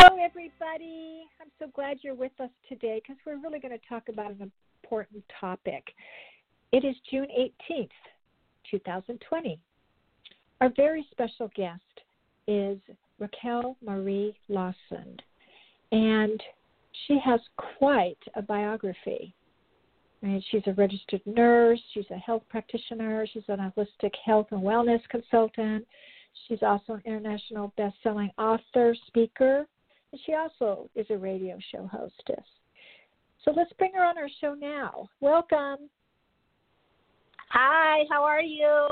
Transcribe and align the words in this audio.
Hello, 0.00 0.22
everybody. 0.22 1.24
I'm 1.40 1.50
so 1.58 1.66
glad 1.74 1.98
you're 2.02 2.14
with 2.14 2.30
us 2.38 2.50
today 2.68 3.02
because 3.02 3.16
we're 3.26 3.40
really 3.42 3.58
going 3.58 3.76
to 3.76 3.88
talk 3.88 4.08
about 4.08 4.30
an 4.30 4.52
important 4.84 5.24
topic. 5.40 5.82
It 6.70 6.84
is 6.84 6.94
June 7.10 7.26
18th, 7.36 7.88
2020. 8.70 9.58
Our 10.60 10.70
very 10.76 11.04
special 11.10 11.50
guest 11.56 11.82
is 12.46 12.78
Raquel 13.18 13.76
Marie 13.84 14.38
Lawson, 14.48 15.16
and 15.90 16.40
she 17.08 17.18
has 17.24 17.40
quite 17.56 18.22
a 18.36 18.42
biography. 18.42 19.34
And 20.22 20.44
she's 20.52 20.62
a 20.66 20.74
registered 20.74 21.22
nurse, 21.26 21.80
she's 21.92 22.08
a 22.12 22.18
health 22.18 22.44
practitioner, 22.48 23.26
she's 23.32 23.42
an 23.48 23.72
holistic 23.76 24.12
health 24.24 24.46
and 24.52 24.62
wellness 24.62 25.00
consultant. 25.10 25.84
She's 26.46 26.62
also 26.62 26.92
an 26.92 27.02
international 27.04 27.72
best-selling 27.76 28.30
author, 28.38 28.94
speaker, 29.08 29.66
she 30.24 30.34
also 30.34 30.88
is 30.94 31.06
a 31.10 31.16
radio 31.16 31.58
show 31.72 31.86
hostess. 31.86 32.44
So 33.44 33.52
let's 33.56 33.72
bring 33.74 33.92
her 33.94 34.04
on 34.04 34.18
our 34.18 34.28
show 34.40 34.54
now. 34.54 35.08
Welcome. 35.20 35.88
Hi, 37.50 38.04
how 38.10 38.22
are 38.22 38.42
you? 38.42 38.88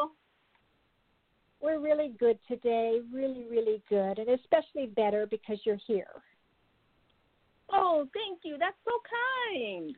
We're 1.60 1.80
really 1.80 2.14
good 2.18 2.38
today, 2.46 3.00
really, 3.12 3.46
really 3.50 3.82
good, 3.88 4.18
and 4.18 4.28
especially 4.28 4.86
better 4.86 5.26
because 5.26 5.58
you're 5.64 5.80
here. 5.86 6.22
Oh, 7.72 8.06
thank 8.14 8.40
you. 8.44 8.56
That's 8.58 8.76
so 8.84 8.92
kind. 9.52 9.96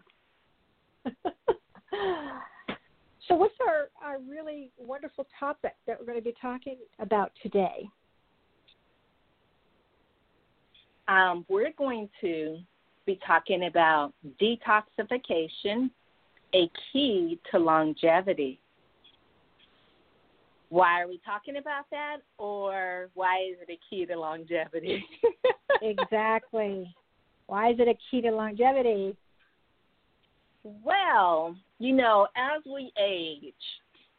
so, 3.28 3.34
what's 3.34 3.54
our, 3.66 3.90
our 4.02 4.18
really 4.20 4.70
wonderful 4.78 5.26
topic 5.38 5.74
that 5.86 5.98
we're 5.98 6.06
going 6.06 6.18
to 6.18 6.24
be 6.24 6.34
talking 6.40 6.78
about 6.98 7.32
today? 7.42 7.88
Um, 11.08 11.44
we're 11.48 11.72
going 11.76 12.08
to 12.20 12.58
be 13.06 13.18
talking 13.26 13.64
about 13.64 14.12
detoxification, 14.40 15.90
a 16.54 16.70
key 16.92 17.40
to 17.50 17.58
longevity. 17.58 18.60
Why 20.68 21.00
are 21.00 21.08
we 21.08 21.18
talking 21.24 21.56
about 21.56 21.86
that, 21.90 22.18
or 22.36 23.08
why 23.14 23.38
is 23.50 23.56
it 23.66 23.72
a 23.72 23.78
key 23.88 24.04
to 24.04 24.16
longevity? 24.18 25.02
exactly. 25.82 26.94
Why 27.46 27.70
is 27.70 27.80
it 27.80 27.88
a 27.88 27.94
key 28.10 28.20
to 28.20 28.30
longevity? 28.30 29.16
Well, 30.84 31.56
you 31.78 31.94
know, 31.94 32.28
as 32.36 32.62
we 32.66 32.92
age, 33.02 33.54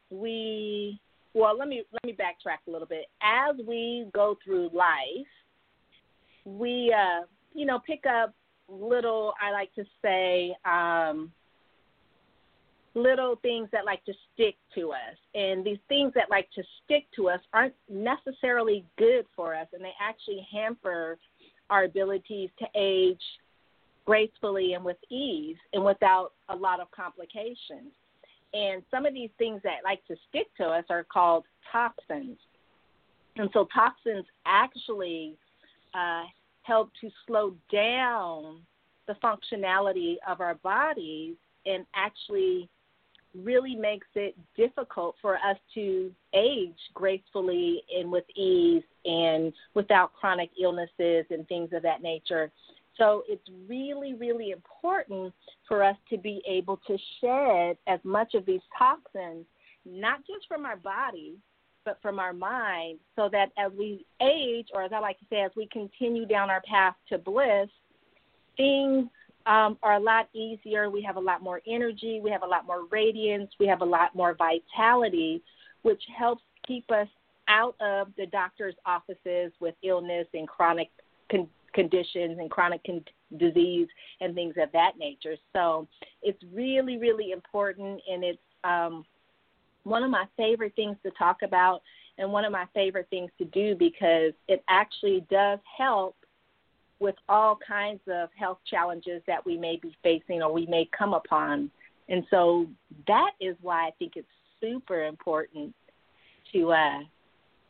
we 0.09 0.99
well, 1.35 1.55
let 1.55 1.67
me 1.67 1.83
let 1.93 2.03
me 2.03 2.13
backtrack 2.13 2.67
a 2.67 2.71
little 2.71 2.87
bit. 2.87 3.05
As 3.21 3.55
we 3.67 4.09
go 4.15 4.35
through 4.43 4.71
life, 4.73 5.27
we 6.57 6.93
uh, 6.95 7.25
you 7.53 7.65
know 7.65 7.79
pick 7.79 8.05
up 8.05 8.33
little 8.67 9.33
I 9.41 9.51
like 9.51 9.73
to 9.75 9.85
say 10.01 10.55
um, 10.65 11.31
little 12.95 13.35
things 13.41 13.69
that 13.71 13.85
like 13.85 14.03
to 14.05 14.13
stick 14.33 14.55
to 14.75 14.91
us. 14.91 15.17
And 15.35 15.65
these 15.65 15.77
things 15.87 16.13
that 16.15 16.29
like 16.29 16.49
to 16.55 16.63
stick 16.83 17.05
to 17.15 17.29
us 17.29 17.39
aren't 17.53 17.75
necessarily 17.89 18.85
good 18.97 19.25
for 19.35 19.55
us 19.55 19.67
and 19.73 19.83
they 19.83 19.93
actually 20.01 20.45
hamper 20.51 21.17
our 21.69 21.83
abilities 21.83 22.49
to 22.59 22.65
age 22.75 23.21
gracefully 24.05 24.73
and 24.73 24.83
with 24.83 24.97
ease 25.09 25.57
and 25.73 25.83
without 25.83 26.31
a 26.49 26.55
lot 26.55 26.79
of 26.79 26.89
complications. 26.91 27.93
And 28.53 28.81
some 28.89 29.05
of 29.05 29.13
these 29.13 29.29
things 29.37 29.61
that 29.63 29.83
like 29.83 30.05
to 30.07 30.15
stick 30.29 30.47
to 30.57 30.65
us 30.65 30.83
are 30.89 31.03
called 31.03 31.45
toxins. 31.71 32.37
And 33.37 33.49
so 33.53 33.67
toxins 33.73 34.25
actually 34.47 35.35
uh, 35.93 36.23
help 36.69 36.91
to 37.01 37.09
slow 37.25 37.55
down 37.73 38.61
the 39.07 39.15
functionality 39.15 40.17
of 40.27 40.39
our 40.39 40.53
bodies 40.55 41.35
and 41.65 41.83
actually 41.95 42.69
really 43.43 43.75
makes 43.75 44.07
it 44.13 44.35
difficult 44.55 45.15
for 45.19 45.35
us 45.35 45.57
to 45.73 46.11
age 46.35 46.77
gracefully 46.93 47.81
and 47.97 48.11
with 48.11 48.23
ease 48.35 48.83
and 49.03 49.51
without 49.73 50.13
chronic 50.13 50.51
illnesses 50.61 51.25
and 51.31 51.47
things 51.47 51.69
of 51.73 51.81
that 51.81 52.03
nature. 52.03 52.51
So 52.97 53.23
it's 53.27 53.47
really, 53.67 54.13
really 54.13 54.51
important 54.51 55.33
for 55.67 55.83
us 55.83 55.95
to 56.11 56.17
be 56.17 56.41
able 56.47 56.79
to 56.85 56.97
shed 57.19 57.77
as 57.87 57.99
much 58.03 58.35
of 58.35 58.45
these 58.45 58.61
toxins, 58.77 59.45
not 59.85 60.19
just 60.19 60.47
from 60.47 60.65
our 60.65 60.77
body, 60.77 61.35
but 61.85 61.97
from 62.01 62.19
our 62.19 62.33
mind, 62.33 62.99
so 63.15 63.29
that 63.31 63.51
as 63.57 63.71
we 63.77 64.05
age, 64.21 64.67
or 64.73 64.83
as 64.83 64.91
I 64.93 64.99
like 64.99 65.19
to 65.19 65.25
say, 65.29 65.41
as 65.41 65.51
we 65.55 65.67
continue 65.67 66.25
down 66.25 66.49
our 66.49 66.61
path 66.61 66.95
to 67.09 67.17
bliss, 67.17 67.69
things 68.57 69.07
um, 69.45 69.77
are 69.81 69.95
a 69.95 69.99
lot 69.99 70.29
easier. 70.33 70.89
We 70.89 71.01
have 71.03 71.15
a 71.15 71.19
lot 71.21 71.41
more 71.41 71.61
energy, 71.67 72.19
we 72.23 72.29
have 72.31 72.43
a 72.43 72.47
lot 72.47 72.65
more 72.65 72.85
radiance, 72.91 73.51
we 73.59 73.67
have 73.67 73.81
a 73.81 73.85
lot 73.85 74.15
more 74.15 74.35
vitality, 74.35 75.41
which 75.81 76.01
helps 76.17 76.43
keep 76.67 76.89
us 76.91 77.07
out 77.47 77.75
of 77.81 78.09
the 78.17 78.27
doctor's 78.27 78.75
offices 78.85 79.51
with 79.59 79.73
illness 79.83 80.27
and 80.33 80.47
chronic 80.47 80.89
con- 81.31 81.47
conditions 81.73 82.37
and 82.39 82.51
chronic 82.51 82.81
con- 82.85 83.03
disease 83.37 83.87
and 84.21 84.35
things 84.35 84.53
of 84.61 84.71
that 84.71 84.93
nature. 84.99 85.35
So 85.53 85.87
it's 86.21 86.41
really, 86.53 86.97
really 86.97 87.31
important, 87.31 88.01
and 88.11 88.23
it's 88.23 88.39
um, 88.63 89.03
one 89.83 90.03
of 90.03 90.09
my 90.09 90.25
favorite 90.37 90.73
things 90.75 90.97
to 91.03 91.11
talk 91.11 91.37
about 91.43 91.81
and 92.17 92.31
one 92.31 92.45
of 92.45 92.51
my 92.51 92.65
favorite 92.73 93.07
things 93.09 93.31
to 93.37 93.45
do 93.45 93.75
because 93.75 94.33
it 94.47 94.63
actually 94.69 95.25
does 95.31 95.59
help 95.77 96.15
with 96.99 97.15
all 97.29 97.57
kinds 97.65 98.01
of 98.11 98.29
health 98.37 98.59
challenges 98.69 99.21
that 99.25 99.45
we 99.45 99.57
may 99.57 99.77
be 99.81 99.95
facing 100.03 100.43
or 100.43 100.51
we 100.51 100.65
may 100.65 100.87
come 100.97 101.13
upon. 101.13 101.71
And 102.09 102.25
so 102.29 102.67
that 103.07 103.31
is 103.39 103.55
why 103.61 103.87
I 103.87 103.91
think 103.97 104.13
it's 104.15 104.27
super 104.59 105.05
important 105.05 105.73
to 106.51 106.71
uh, 106.71 106.99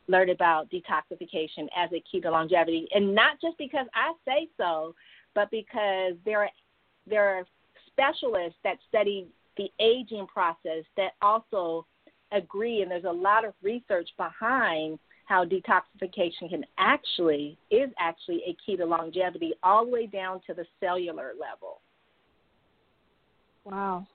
learn 0.07 0.29
about 0.31 0.69
detoxification 0.71 1.67
as 1.77 1.91
a 1.93 2.03
key 2.11 2.19
to 2.21 2.31
longevity. 2.31 2.87
And 2.93 3.13
not 3.13 3.39
just 3.39 3.57
because 3.57 3.85
I 3.93 4.13
say 4.25 4.49
so, 4.57 4.95
but 5.35 5.51
because 5.51 6.13
there 6.25 6.41
are, 6.41 6.49
there 7.07 7.37
are 7.37 7.43
specialists 7.87 8.57
that 8.63 8.77
study 8.87 9.27
the 9.57 9.69
aging 9.79 10.25
process 10.25 10.83
that 10.97 11.11
also 11.21 11.85
agree, 12.31 12.81
and 12.81 12.91
there's 12.91 13.05
a 13.05 13.11
lot 13.11 13.45
of 13.45 13.53
research 13.61 14.09
behind 14.17 14.99
how 15.25 15.45
detoxification 15.45 16.49
can 16.49 16.65
actually 16.79 17.57
is 17.69 17.89
actually 17.99 18.41
a 18.47 18.55
key 18.65 18.75
to 18.75 18.85
longevity, 18.85 19.53
all 19.61 19.85
the 19.85 19.91
way 19.91 20.07
down 20.07 20.41
to 20.47 20.53
the 20.53 20.65
cellular 20.79 21.33
level. 21.39 21.81
Wow. 23.63 24.07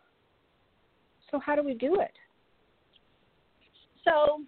So 1.30 1.38
how 1.38 1.54
do 1.54 1.62
we 1.62 1.74
do 1.74 2.00
it? 2.00 2.12
So, 4.04 4.42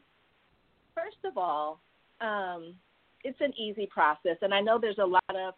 first 0.95 1.17
of 1.25 1.39
all, 1.39 1.81
um, 2.21 2.75
it's 3.25 3.41
an 3.41 3.53
easy 3.59 3.87
process, 3.87 4.37
and 4.43 4.53
I 4.53 4.61
know 4.61 4.79
there's 4.81 4.99
a 4.99 5.07
lot 5.07 5.23
of 5.31 5.55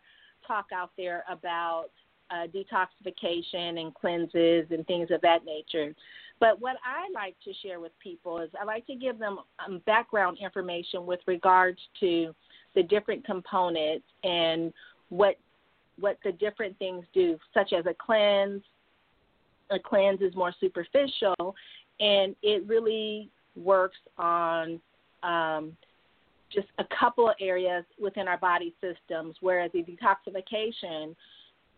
talk 0.46 0.66
out 0.74 0.90
there 0.96 1.24
about 1.30 1.88
uh, 2.30 2.46
detoxification 2.46 3.80
and 3.80 3.94
cleanses 3.94 4.66
and 4.70 4.86
things 4.86 5.10
of 5.10 5.20
that 5.22 5.44
nature. 5.44 5.94
But 6.40 6.60
what 6.60 6.76
I 6.84 7.08
like 7.12 7.36
to 7.44 7.52
share 7.62 7.80
with 7.80 7.92
people 8.00 8.38
is 8.38 8.50
I 8.60 8.64
like 8.64 8.86
to 8.86 8.94
give 8.94 9.18
them 9.18 9.38
um, 9.64 9.82
background 9.86 10.38
information 10.40 11.04
with 11.04 11.20
regards 11.26 11.80
to 12.00 12.34
the 12.74 12.82
different 12.82 13.24
components 13.24 14.06
and 14.24 14.72
what 15.08 15.36
what 15.98 16.16
the 16.24 16.30
different 16.30 16.78
things 16.78 17.04
do, 17.12 17.36
such 17.52 17.72
as 17.72 17.84
a 17.86 17.94
cleanse, 17.94 18.62
A 19.70 19.78
cleanse 19.80 20.20
is 20.20 20.34
more 20.36 20.54
superficial, 20.60 21.56
and 21.98 22.36
it 22.42 22.64
really 22.68 23.30
works 23.56 23.98
on 24.16 24.80
um, 25.24 25.76
just 26.52 26.68
a 26.78 26.84
couple 26.98 27.28
of 27.28 27.34
areas 27.40 27.84
within 28.00 28.28
our 28.28 28.38
body 28.38 28.74
systems, 28.80 29.34
whereas 29.40 29.72
the 29.72 29.82
detoxification 29.82 31.16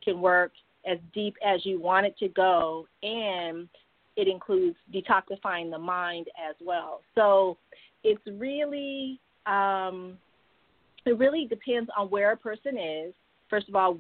can 0.05 0.21
work 0.21 0.53
as 0.87 0.99
deep 1.15 1.35
as 1.45 1.65
you 1.65 1.81
want 1.81 2.05
it 2.05 2.17
to 2.19 2.29
go, 2.29 2.87
and 3.03 3.69
it 4.17 4.29
includes 4.29 4.77
detoxifying 4.93 5.71
the 5.71 5.79
mind 5.79 6.27
as 6.49 6.55
well. 6.65 7.01
So 7.15 7.57
it's 8.05 8.23
really 8.27 9.21
um, 9.47 10.19
it 11.07 11.19
really 11.19 11.47
depends 11.47 11.91
on 11.97 12.09
where 12.09 12.33
a 12.33 12.37
person 12.37 12.77
is. 12.79 13.15
First 13.49 13.69
of 13.69 13.75
all, 13.75 13.99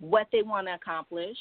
what 0.00 0.26
they 0.32 0.42
want 0.42 0.66
to 0.66 0.74
accomplish, 0.74 1.36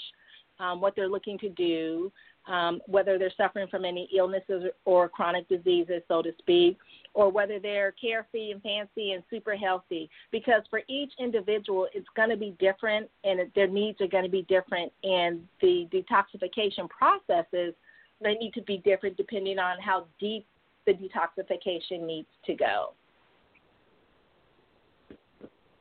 um, 0.60 0.82
what 0.82 0.96
they're 0.96 1.10
looking 1.10 1.38
to 1.40 1.50
do, 1.50 2.12
um, 2.50 2.82
whether 2.88 3.18
they're 3.18 3.32
suffering 3.38 3.68
from 3.68 3.86
any 3.86 4.10
illnesses 4.16 4.66
or 4.86 5.08
chronic 5.08 5.48
diseases, 5.48 6.02
so 6.08 6.22
to 6.22 6.32
speak, 6.40 6.78
or 7.14 7.30
whether 7.30 7.60
they're 7.60 7.94
carefree 7.94 8.52
and 8.52 8.62
fancy 8.62 9.12
and 9.12 9.24
super 9.30 9.56
healthy. 9.56 10.10
Because 10.32 10.64
for 10.70 10.82
each 10.90 11.12
individual, 11.20 11.88
it's 11.94 12.08
going 12.16 12.30
to 12.30 12.38
be 12.38 12.56
different 12.60 13.10
and 13.24 13.40
their 13.56 13.68
needs 13.68 14.02
are 14.02 14.08
going 14.08 14.24
to 14.24 14.30
be 14.30 14.42
different, 14.44 14.92
and 15.04 15.42
the 15.62 15.88
detoxification 15.94 16.90
processes 16.90 17.74
they 18.22 18.34
need 18.36 18.54
to 18.54 18.62
be 18.64 18.80
different 18.80 19.16
depending 19.16 19.60
on 19.60 19.78
how 19.80 20.06
deep 20.20 20.46
the 20.86 20.94
detoxification 20.94 22.06
needs 22.06 22.28
to 22.46 22.54
go. 22.54 22.94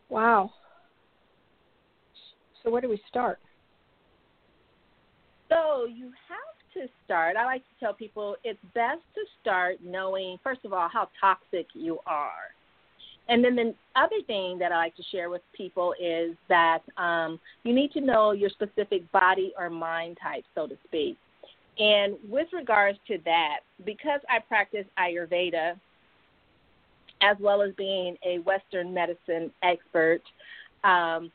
Wow. 0.09 0.53
So, 2.63 2.71
where 2.71 2.81
do 2.81 2.89
we 2.89 3.01
start? 3.09 3.39
So, 5.49 5.87
you 5.87 6.13
have 6.29 6.48
to 6.81 6.89
start, 7.05 7.37
I 7.37 7.45
like 7.45 7.63
to 7.63 7.81
tell 7.81 7.93
people 7.93 8.37
it's 8.45 8.59
best 8.75 9.01
to 9.15 9.21
start 9.41 9.77
knowing, 9.85 10.39
first 10.43 10.65
of 10.65 10.73
all, 10.73 10.89
how 10.89 11.09
toxic 11.21 11.67
you 11.75 11.99
are. 12.07 12.55
And 13.29 13.45
then 13.45 13.57
the 13.57 13.75
other 13.95 14.17
thing 14.27 14.59
that 14.59 14.73
I 14.73 14.77
like 14.77 14.97
to 14.97 15.03
share 15.11 15.29
with 15.29 15.43
people 15.55 15.95
is 16.01 16.35
that 16.49 16.81
um, 16.97 17.39
you 17.63 17.75
need 17.75 17.93
to 17.93 18.01
know 18.01 18.33
your 18.33 18.49
specific 18.49 19.11
body 19.13 19.53
or 19.59 19.69
mind 19.69 20.17
type, 20.23 20.45
so 20.55 20.67
to 20.67 20.77
speak. 20.87 21.19
And 21.79 22.17
with 22.29 22.49
regards 22.53 22.99
to 23.09 23.19
that, 23.25 23.59
because 23.85 24.21
I 24.29 24.39
practice 24.41 24.87
Ayurveda, 24.99 25.75
as 27.21 27.37
well 27.41 27.63
as 27.63 27.75
being 27.77 28.17
a 28.25 28.39
Western 28.39 28.95
medicine 28.95 29.51
expert, 29.63 30.23
um, 30.85 31.31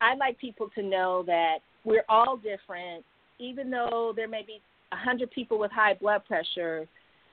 I 0.00 0.14
like 0.18 0.38
people 0.38 0.68
to 0.74 0.82
know 0.82 1.22
that 1.26 1.58
we're 1.84 2.04
all 2.08 2.36
different, 2.36 3.04
even 3.38 3.70
though 3.70 4.12
there 4.16 4.28
may 4.28 4.42
be 4.42 4.60
100 4.90 5.30
people 5.30 5.58
with 5.58 5.70
high 5.70 5.94
blood 5.94 6.24
pressure, 6.26 6.86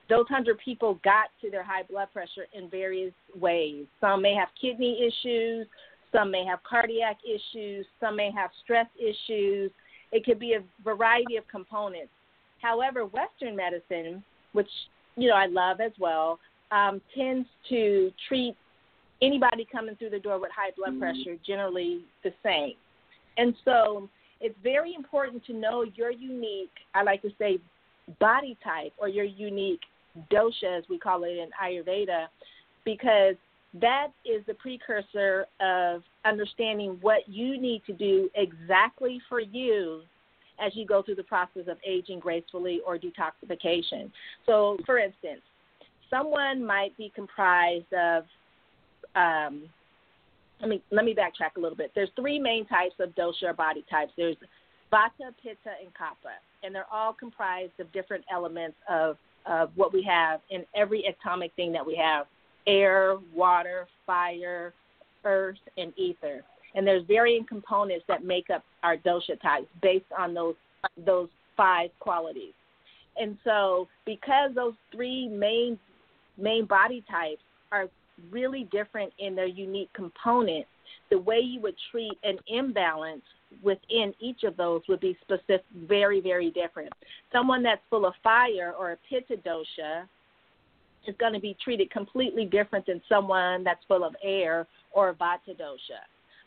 those 0.08 0.24
100 0.28 0.58
people 0.58 0.98
got 1.04 1.30
to 1.40 1.50
their 1.50 1.62
high 1.62 1.82
blood 1.82 2.08
pressure 2.12 2.46
in 2.52 2.68
various 2.68 3.12
ways. 3.38 3.86
Some 4.00 4.22
may 4.22 4.34
have 4.34 4.48
kidney 4.60 5.00
issues, 5.02 5.66
some 6.12 6.30
may 6.30 6.44
have 6.44 6.62
cardiac 6.62 7.18
issues, 7.24 7.86
some 8.00 8.16
may 8.16 8.30
have 8.30 8.50
stress 8.62 8.86
issues. 8.98 9.70
It 10.12 10.24
could 10.24 10.38
be 10.38 10.54
a 10.54 10.62
variety 10.82 11.36
of 11.36 11.48
components. 11.48 12.12
However, 12.60 13.04
Western 13.06 13.56
medicine, 13.56 14.22
which 14.52 14.68
you 15.16 15.28
know 15.28 15.34
I 15.34 15.46
love 15.46 15.80
as 15.80 15.92
well, 15.98 16.38
um, 16.70 17.00
tends 17.16 17.48
to 17.70 18.12
treat 18.28 18.56
anybody 19.22 19.66
coming 19.70 19.96
through 19.96 20.10
the 20.10 20.18
door 20.18 20.38
with 20.38 20.50
high 20.54 20.70
blood 20.76 20.90
mm-hmm. 20.90 21.00
pressure 21.00 21.36
generally 21.46 22.04
the 22.22 22.32
same. 22.42 22.74
And 23.36 23.54
so 23.64 24.08
it's 24.44 24.58
very 24.62 24.94
important 24.94 25.42
to 25.46 25.54
know 25.54 25.86
your 25.94 26.10
unique, 26.10 26.70
I 26.94 27.02
like 27.02 27.22
to 27.22 27.30
say, 27.38 27.58
body 28.20 28.58
type 28.62 28.92
or 28.98 29.08
your 29.08 29.24
unique 29.24 29.80
dosha, 30.30 30.78
as 30.78 30.84
we 30.90 30.98
call 30.98 31.24
it 31.24 31.30
in 31.30 31.48
Ayurveda, 31.62 32.26
because 32.84 33.36
that 33.80 34.08
is 34.26 34.44
the 34.46 34.52
precursor 34.52 35.46
of 35.60 36.02
understanding 36.26 36.98
what 37.00 37.26
you 37.26 37.58
need 37.58 37.82
to 37.86 37.94
do 37.94 38.28
exactly 38.34 39.18
for 39.30 39.40
you 39.40 40.02
as 40.60 40.72
you 40.76 40.84
go 40.84 41.02
through 41.02 41.14
the 41.14 41.24
process 41.24 41.62
of 41.66 41.78
aging 41.86 42.20
gracefully 42.20 42.82
or 42.86 42.98
detoxification. 42.98 44.10
So, 44.44 44.76
for 44.84 44.98
instance, 44.98 45.40
someone 46.10 46.62
might 46.64 46.94
be 46.98 47.10
comprised 47.14 47.92
of 47.94 48.24
um, 49.16 49.62
let 50.60 50.68
me 50.70 50.82
let 50.90 51.04
me 51.04 51.14
backtrack 51.14 51.56
a 51.56 51.60
little 51.60 51.76
bit. 51.76 51.92
There's 51.94 52.10
three 52.16 52.38
main 52.38 52.66
types 52.66 52.94
of 53.00 53.10
dosha 53.10 53.44
or 53.44 53.52
body 53.52 53.84
types. 53.90 54.12
There's 54.16 54.36
vata, 54.92 55.32
pitta, 55.42 55.74
and 55.82 55.92
kapha, 55.94 56.34
and 56.62 56.74
they're 56.74 56.92
all 56.92 57.12
comprised 57.12 57.78
of 57.80 57.92
different 57.92 58.24
elements 58.32 58.76
of 58.88 59.16
of 59.46 59.70
what 59.74 59.92
we 59.92 60.02
have 60.02 60.40
in 60.50 60.64
every 60.74 61.04
atomic 61.04 61.52
thing 61.54 61.72
that 61.72 61.84
we 61.84 61.96
have: 61.96 62.26
air, 62.66 63.16
water, 63.34 63.86
fire, 64.06 64.72
earth, 65.24 65.58
and 65.76 65.92
ether. 65.98 66.42
And 66.76 66.86
there's 66.86 67.04
varying 67.06 67.44
components 67.44 68.04
that 68.08 68.24
make 68.24 68.50
up 68.50 68.64
our 68.82 68.96
dosha 68.96 69.40
types 69.40 69.66
based 69.82 70.06
on 70.16 70.34
those 70.34 70.54
those 71.04 71.28
five 71.56 71.90
qualities. 72.00 72.52
And 73.16 73.38
so, 73.44 73.88
because 74.06 74.50
those 74.54 74.74
three 74.92 75.28
main 75.28 75.78
main 76.36 76.66
body 76.66 77.04
types 77.10 77.42
are 77.70 77.88
really 78.30 78.68
different 78.70 79.12
in 79.18 79.34
their 79.34 79.46
unique 79.46 79.92
components, 79.92 80.68
the 81.10 81.18
way 81.18 81.38
you 81.38 81.60
would 81.60 81.76
treat 81.90 82.18
an 82.22 82.38
imbalance 82.48 83.22
within 83.62 84.12
each 84.20 84.42
of 84.42 84.56
those 84.56 84.82
would 84.88 85.00
be 85.00 85.16
specific, 85.22 85.64
very, 85.86 86.20
very 86.20 86.50
different. 86.50 86.92
Someone 87.32 87.62
that's 87.62 87.82
full 87.90 88.06
of 88.06 88.14
fire 88.22 88.74
or 88.78 88.92
a 88.92 88.96
pitta 89.08 89.40
dosha 89.42 90.08
is 91.06 91.14
going 91.18 91.32
to 91.34 91.40
be 91.40 91.56
treated 91.62 91.90
completely 91.90 92.46
different 92.46 92.86
than 92.86 93.00
someone 93.08 93.62
that's 93.62 93.84
full 93.86 94.04
of 94.04 94.16
air 94.22 94.66
or 94.92 95.10
a 95.10 95.14
vata 95.14 95.50
dosha, 95.50 96.00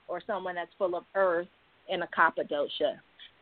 or 0.08 0.22
someone 0.26 0.56
that's 0.56 0.72
full 0.78 0.96
of 0.96 1.04
earth 1.16 1.48
and 1.90 2.04
a 2.04 2.08
kapha 2.08 2.50
dosha. 2.50 2.96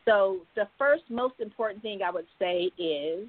So 0.04 0.38
the 0.54 0.68
first 0.78 1.02
most 1.08 1.34
important 1.40 1.82
thing 1.82 2.00
I 2.02 2.10
would 2.10 2.26
say 2.38 2.70
is 2.78 3.28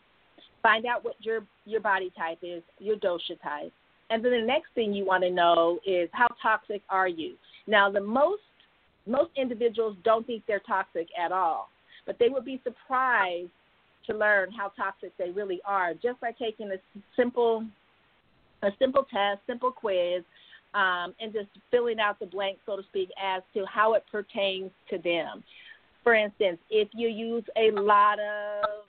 find 0.61 0.85
out 0.85 1.03
what 1.03 1.15
your 1.19 1.41
your 1.65 1.81
body 1.81 2.11
type 2.17 2.39
is, 2.41 2.61
your 2.79 2.97
dosha 2.97 3.41
type, 3.41 3.73
and 4.09 4.23
then 4.23 4.31
the 4.31 4.41
next 4.41 4.67
thing 4.73 4.93
you 4.93 5.05
want 5.05 5.23
to 5.23 5.31
know 5.31 5.79
is 5.85 6.09
how 6.13 6.27
toxic 6.41 6.81
are 6.89 7.07
you? 7.07 7.35
Now, 7.67 7.89
the 7.91 8.01
most 8.01 8.41
most 9.05 9.31
individuals 9.37 9.95
don't 10.03 10.27
think 10.27 10.43
they're 10.47 10.61
toxic 10.67 11.07
at 11.17 11.31
all, 11.31 11.69
but 12.05 12.17
they 12.19 12.27
would 12.27 12.43
be 12.43 12.61
surprised 12.63 13.49
to 14.05 14.13
learn 14.13 14.51
how 14.51 14.69
toxic 14.69 15.11
they 15.17 15.31
really 15.31 15.61
are 15.65 15.93
just 15.93 16.19
by 16.19 16.31
taking 16.31 16.71
a 16.71 16.77
simple 17.15 17.65
a 18.63 18.69
simple 18.79 19.05
test, 19.11 19.39
simple 19.45 19.71
quiz, 19.71 20.23
um, 20.73 21.13
and 21.19 21.31
just 21.31 21.49
filling 21.69 21.99
out 21.99 22.19
the 22.19 22.25
blank, 22.25 22.57
so 22.65 22.75
to 22.75 22.83
speak, 22.89 23.09
as 23.21 23.43
to 23.53 23.65
how 23.65 23.93
it 23.93 24.03
pertains 24.11 24.71
to 24.89 24.97
them. 24.97 25.43
For 26.03 26.15
instance, 26.15 26.57
if 26.69 26.87
you 26.93 27.07
use 27.07 27.43
a 27.55 27.71
lot 27.71 28.19
of 28.19 28.86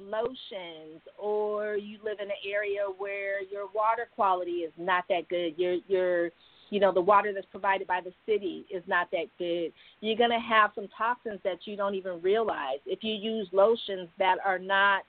lotions 0.00 1.00
or 1.18 1.76
you 1.76 1.98
live 2.04 2.18
in 2.20 2.28
an 2.28 2.36
area 2.48 2.82
where 2.98 3.42
your 3.42 3.66
water 3.74 4.08
quality 4.14 4.62
is 4.62 4.72
not 4.76 5.04
that 5.08 5.28
good. 5.28 5.54
Your 5.56 5.76
your 5.88 6.30
you 6.70 6.80
know 6.80 6.92
the 6.92 7.00
water 7.00 7.32
that's 7.32 7.46
provided 7.50 7.86
by 7.86 8.00
the 8.00 8.12
city 8.26 8.64
is 8.70 8.82
not 8.86 9.10
that 9.12 9.26
good. 9.38 9.72
You're 10.00 10.16
going 10.16 10.30
to 10.30 10.38
have 10.38 10.70
some 10.74 10.88
toxins 10.96 11.40
that 11.44 11.58
you 11.64 11.76
don't 11.76 11.94
even 11.94 12.20
realize. 12.22 12.78
If 12.86 13.02
you 13.02 13.14
use 13.14 13.48
lotions 13.52 14.08
that 14.18 14.38
are 14.44 14.58
not 14.58 15.02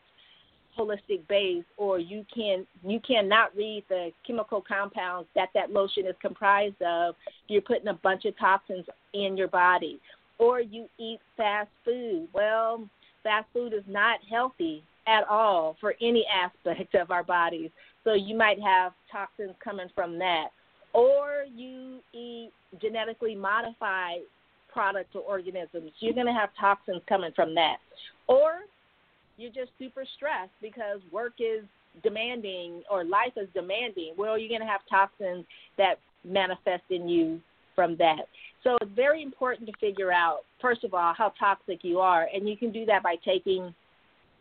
holistic 0.77 1.27
based 1.27 1.65
or 1.77 1.99
you 1.99 2.23
can 2.33 2.65
you 2.85 2.99
cannot 2.99 3.55
read 3.55 3.83
the 3.89 4.11
chemical 4.25 4.61
compounds 4.61 5.27
that 5.35 5.49
that 5.55 5.71
lotion 5.71 6.05
is 6.05 6.13
comprised 6.21 6.79
of 6.81 7.15
you're 7.47 7.61
putting 7.61 7.87
a 7.87 7.93
bunch 7.95 8.25
of 8.25 8.37
toxins 8.37 8.85
in 9.13 9.35
your 9.35 9.47
body. 9.47 9.99
Or 10.39 10.61
you 10.61 10.87
eat 10.99 11.19
fast 11.35 11.69
food. 11.83 12.27
Well 12.31 12.87
fast 13.23 13.47
food 13.53 13.73
is 13.73 13.83
not 13.87 14.19
healthy 14.29 14.83
at 15.07 15.23
all 15.29 15.77
for 15.79 15.95
any 16.01 16.25
aspect 16.33 16.95
of 16.95 17.11
our 17.11 17.23
bodies. 17.23 17.69
So 18.03 18.13
you 18.13 18.37
might 18.37 18.59
have 18.61 18.93
toxins 19.11 19.55
coming 19.63 19.87
from 19.95 20.19
that. 20.19 20.47
Or 20.93 21.43
you 21.53 21.99
eat 22.13 22.51
genetically 22.81 23.35
modified 23.35 24.19
products 24.71 25.15
or 25.15 25.21
organisms, 25.21 25.91
you're 25.99 26.13
going 26.13 26.27
to 26.27 26.33
have 26.33 26.49
toxins 26.59 27.01
coming 27.07 27.31
from 27.35 27.55
that. 27.55 27.77
Or 28.27 28.61
you're 29.37 29.51
just 29.51 29.71
super 29.79 30.05
stressed 30.15 30.51
because 30.61 30.99
work 31.11 31.33
is 31.39 31.63
demanding 32.03 32.83
or 32.89 33.03
life 33.03 33.33
is 33.37 33.47
demanding. 33.53 34.13
Well, 34.17 34.37
you're 34.37 34.49
going 34.49 34.61
to 34.61 34.67
have 34.67 34.81
toxins 34.89 35.45
that 35.77 35.95
manifest 36.23 36.83
in 36.89 37.07
you 37.07 37.39
from 37.75 37.95
that. 37.97 38.27
So 38.67 38.77
it's 38.81 38.91
very 38.93 39.23
important 39.23 39.69
to 39.69 39.73
figure 39.79 40.11
out, 40.11 40.39
first 40.61 40.83
of 40.83 40.93
all, 40.93 41.13
how 41.17 41.31
toxic 41.39 41.85
you 41.85 41.99
are. 41.99 42.27
And 42.33 42.49
you 42.49 42.57
can 42.57 42.69
do 42.69 42.85
that 42.85 43.01
by 43.01 43.15
taking 43.23 43.73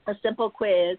a 0.09 0.15
simple 0.21 0.51
quiz 0.51 0.99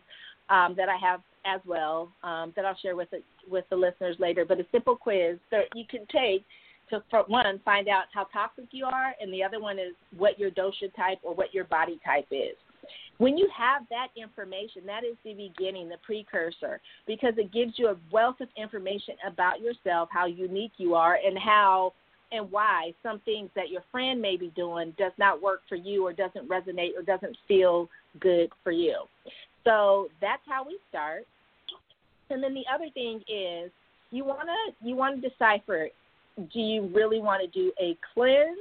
um, 0.50 0.76
that 0.78 0.88
I 0.88 0.96
have 0.96 1.20
as 1.46 1.60
well 1.66 2.10
um, 2.24 2.54
that 2.56 2.64
I'll 2.64 2.78
share 2.78 2.96
with 2.96 3.10
the, 3.12 3.20
with 3.52 3.66
the 3.70 3.76
listeners 3.76 4.16
later. 4.18 4.46
But 4.46 4.62
a 4.62 4.66
simple 4.72 4.96
quiz 4.96 5.40
that 5.52 5.66
you 5.76 5.84
can 5.90 6.06
take 6.10 6.46
to, 6.90 7.04
for 7.10 7.24
one, 7.28 7.60
find 7.66 7.90
out 7.90 8.06
how 8.14 8.28
toxic 8.32 8.68
you 8.72 8.86
are, 8.86 9.14
and 9.20 9.34
the 9.34 9.44
other 9.44 9.60
one 9.60 9.78
is 9.78 9.94
what 10.16 10.40
your 10.40 10.50
dosha 10.50 10.96
type 10.96 11.18
or 11.22 11.36
what 11.36 11.54
your 11.54 11.66
body 11.66 12.00
type 12.06 12.28
is. 12.32 12.56
When 13.18 13.38
you 13.38 13.50
have 13.58 13.82
that 13.90 14.08
information, 14.16 14.84
that 14.86 15.04
is 15.04 15.18
the 15.26 15.34
beginning, 15.34 15.90
the 15.90 15.98
precursor, 16.02 16.80
because 17.06 17.34
it 17.36 17.52
gives 17.52 17.74
you 17.76 17.90
a 17.90 17.98
wealth 18.10 18.40
of 18.40 18.48
information 18.56 19.16
about 19.28 19.60
yourself, 19.60 20.08
how 20.14 20.28
unique 20.28 20.72
you 20.78 20.96
are, 20.96 21.18
and 21.26 21.38
how 21.38 21.92
and 22.32 22.52
why 22.52 22.94
some 23.04 23.20
things 23.22 23.50
that 23.56 23.70
your 23.70 23.84
friend 23.92 24.22
may 24.22 24.38
be 24.38 24.52
doing 24.56 24.94
does 24.98 25.14
not 25.18 25.42
work 25.42 25.62
for 25.70 25.76
you 25.76 26.06
or 26.06 26.14
doesn't 26.14 26.48
resonate 26.50 26.92
or 26.98 27.02
doesn't 27.02 27.38
feel 27.48 27.90
good 28.20 28.50
for 28.64 28.72
you. 28.72 29.04
So 29.64 30.10
that's 30.22 30.42
how 30.48 30.66
we 30.66 30.78
start. 30.90 31.26
And 32.30 32.44
then 32.44 32.54
the 32.54 32.66
other 32.74 32.90
thing 32.94 33.22
is 33.28 33.72
you 34.12 34.26
wanna 34.26 34.54
you 34.82 34.96
wanna 34.96 35.18
decipher 35.18 35.90
do 36.38 36.60
you 36.60 36.90
really 36.94 37.20
want 37.20 37.42
to 37.42 37.48
do 37.48 37.72
a 37.82 37.98
cleanse 38.14 38.58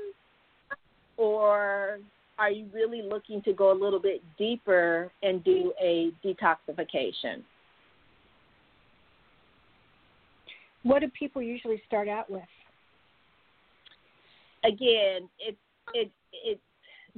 or 1.16 1.99
are 2.38 2.50
you 2.50 2.66
really 2.73 3.02
looking 3.02 3.42
to 3.42 3.52
go 3.52 3.73
a 3.73 3.78
little 3.78 4.00
bit 4.00 4.23
deeper 4.38 5.11
and 5.23 5.42
do 5.44 5.73
a 5.80 6.11
detoxification? 6.25 7.42
What 10.82 11.00
do 11.00 11.08
people 11.18 11.42
usually 11.42 11.82
start 11.87 12.08
out 12.08 12.30
with? 12.30 12.42
Again, 14.66 15.28
it's 15.38 15.58
it 15.94 16.11
it's 16.32 16.61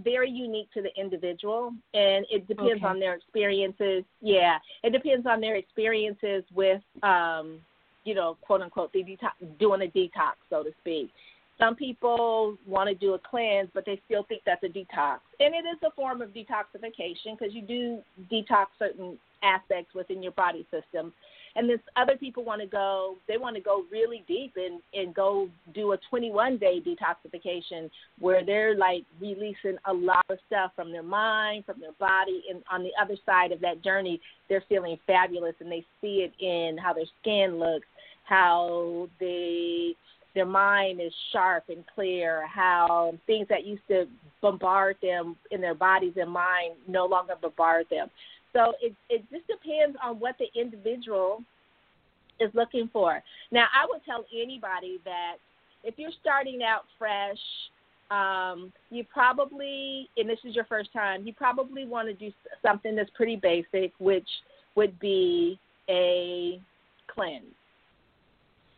very 0.04 0.30
unique 0.30 0.70
to 0.72 0.82
the 0.82 0.90
individual 1.00 1.72
and 1.92 2.24
it 2.30 2.46
depends 2.46 2.76
okay. 2.76 2.86
on 2.86 3.00
their 3.00 3.14
experiences. 3.14 4.04
Yeah, 4.20 4.58
it 4.84 4.92
depends 4.92 5.26
on 5.26 5.40
their 5.40 5.56
experiences 5.56 6.44
with 6.54 6.82
um 7.02 7.60
you 8.08 8.14
know, 8.14 8.38
quote 8.40 8.62
unquote, 8.62 8.92
the 8.92 9.00
detox, 9.00 9.58
doing 9.58 9.82
a 9.82 9.86
detox, 9.86 10.32
so 10.48 10.62
to 10.62 10.70
speak. 10.80 11.10
Some 11.58 11.74
people 11.74 12.56
want 12.66 12.88
to 12.88 12.94
do 12.94 13.14
a 13.14 13.18
cleanse, 13.18 13.68
but 13.74 13.84
they 13.84 14.00
still 14.06 14.24
think 14.24 14.42
that's 14.46 14.62
a 14.62 14.68
detox. 14.68 15.18
And 15.40 15.54
it 15.54 15.66
is 15.68 15.78
a 15.84 15.90
form 15.90 16.22
of 16.22 16.30
detoxification 16.30 17.38
because 17.38 17.54
you 17.54 17.62
do 17.62 17.98
detox 18.32 18.66
certain 18.78 19.18
aspects 19.42 19.94
within 19.94 20.22
your 20.22 20.32
body 20.32 20.66
system. 20.70 21.12
And 21.58 21.68
then 21.68 21.80
other 21.96 22.16
people 22.16 22.44
want 22.44 22.60
to 22.60 22.68
go, 22.68 23.16
they 23.26 23.36
want 23.36 23.56
to 23.56 23.60
go 23.60 23.82
really 23.90 24.22
deep 24.28 24.52
and, 24.54 24.80
and 24.94 25.12
go 25.12 25.48
do 25.74 25.90
a 25.92 25.98
21 26.08 26.56
day 26.56 26.80
detoxification 26.80 27.90
where 28.20 28.46
they're 28.46 28.76
like 28.76 29.02
releasing 29.20 29.76
a 29.86 29.92
lot 29.92 30.24
of 30.30 30.38
stuff 30.46 30.70
from 30.76 30.92
their 30.92 31.02
mind, 31.02 31.64
from 31.64 31.80
their 31.80 31.92
body. 31.98 32.44
And 32.48 32.62
on 32.70 32.84
the 32.84 32.92
other 33.00 33.16
side 33.26 33.50
of 33.50 33.60
that 33.62 33.82
journey, 33.82 34.20
they're 34.48 34.62
feeling 34.68 34.98
fabulous 35.04 35.56
and 35.58 35.70
they 35.70 35.84
see 36.00 36.28
it 36.28 36.32
in 36.40 36.78
how 36.78 36.92
their 36.92 37.06
skin 37.20 37.58
looks, 37.58 37.88
how 38.22 39.08
they 39.18 39.96
their 40.34 40.46
mind 40.46 41.00
is 41.00 41.12
sharp 41.32 41.64
and 41.68 41.82
clear, 41.92 42.46
how 42.46 43.12
things 43.26 43.48
that 43.48 43.66
used 43.66 43.82
to 43.88 44.04
bombard 44.40 44.96
them 45.02 45.34
in 45.50 45.60
their 45.60 45.74
bodies 45.74 46.12
and 46.16 46.30
mind 46.30 46.74
no 46.86 47.06
longer 47.06 47.34
bombard 47.42 47.86
them. 47.90 48.08
So 48.58 48.72
it 48.82 48.92
it 49.08 49.22
just 49.30 49.46
depends 49.46 49.96
on 50.02 50.18
what 50.18 50.34
the 50.38 50.46
individual 50.60 51.44
is 52.40 52.50
looking 52.54 52.90
for. 52.92 53.22
Now, 53.52 53.66
I 53.72 53.86
would 53.88 54.04
tell 54.04 54.24
anybody 54.34 54.98
that 55.04 55.36
if 55.84 55.94
you're 55.96 56.10
starting 56.20 56.60
out 56.64 56.82
fresh, 56.98 57.38
um, 58.10 58.72
you 58.90 59.04
probably, 59.04 60.08
and 60.16 60.28
this 60.28 60.40
is 60.44 60.56
your 60.56 60.64
first 60.64 60.92
time, 60.92 61.24
you 61.24 61.32
probably 61.32 61.86
want 61.86 62.08
to 62.08 62.14
do 62.14 62.32
something 62.60 62.96
that's 62.96 63.10
pretty 63.14 63.36
basic, 63.36 63.92
which 63.98 64.28
would 64.74 64.98
be 64.98 65.58
a 65.88 66.60
cleanse. 67.06 67.44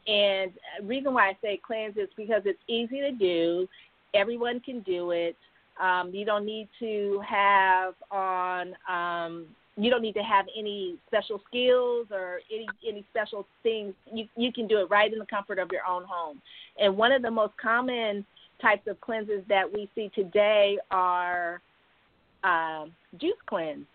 And 0.07 0.53
reason 0.83 1.15
why 1.15 1.29
I 1.29 1.37
say 1.41 1.59
cleanse 1.67 1.97
is 1.97 2.09
because 2.19 2.43
it's 2.45 2.59
easy 2.69 3.01
to 3.01 3.13
do. 3.13 3.67
Everyone 4.15 4.61
can 4.61 4.81
do 4.81 5.13
it. 5.13 5.37
Um, 5.81 6.11
you 6.13 6.27
don't 6.27 6.45
need 6.45 6.69
to 6.81 7.23
have 7.27 7.95
on. 8.11 8.75
Um, 8.87 9.47
you 9.77 9.91
don't 9.91 10.03
need 10.03 10.15
to 10.15 10.23
have 10.23 10.47
any 10.57 10.97
special 11.07 11.41
skills 11.49 12.07
or 12.11 12.41
any 12.53 12.67
any 12.87 13.05
special 13.11 13.47
things. 13.63 13.95
You 14.13 14.27
you 14.37 14.53
can 14.53 14.67
do 14.67 14.79
it 14.79 14.91
right 14.91 15.13
in 15.13 15.19
the 15.19 15.27
comfort 15.27 15.59
of 15.59 15.71
your 15.73 15.87
own 15.87 16.05
home. 16.05 16.41
And 16.79 16.97
one 16.97 17.13
of 17.13 17.23
the 17.23 17.31
most 17.31 17.53
common 17.57 18.25
types 18.61 18.87
of 18.87 19.01
cleanses 19.01 19.43
that 19.49 19.71
we 19.73 19.89
see 19.95 20.11
today 20.15 20.79
are 20.91 21.63
um, 22.45 22.93
juice 23.19 23.35
cleanse. 23.47 23.87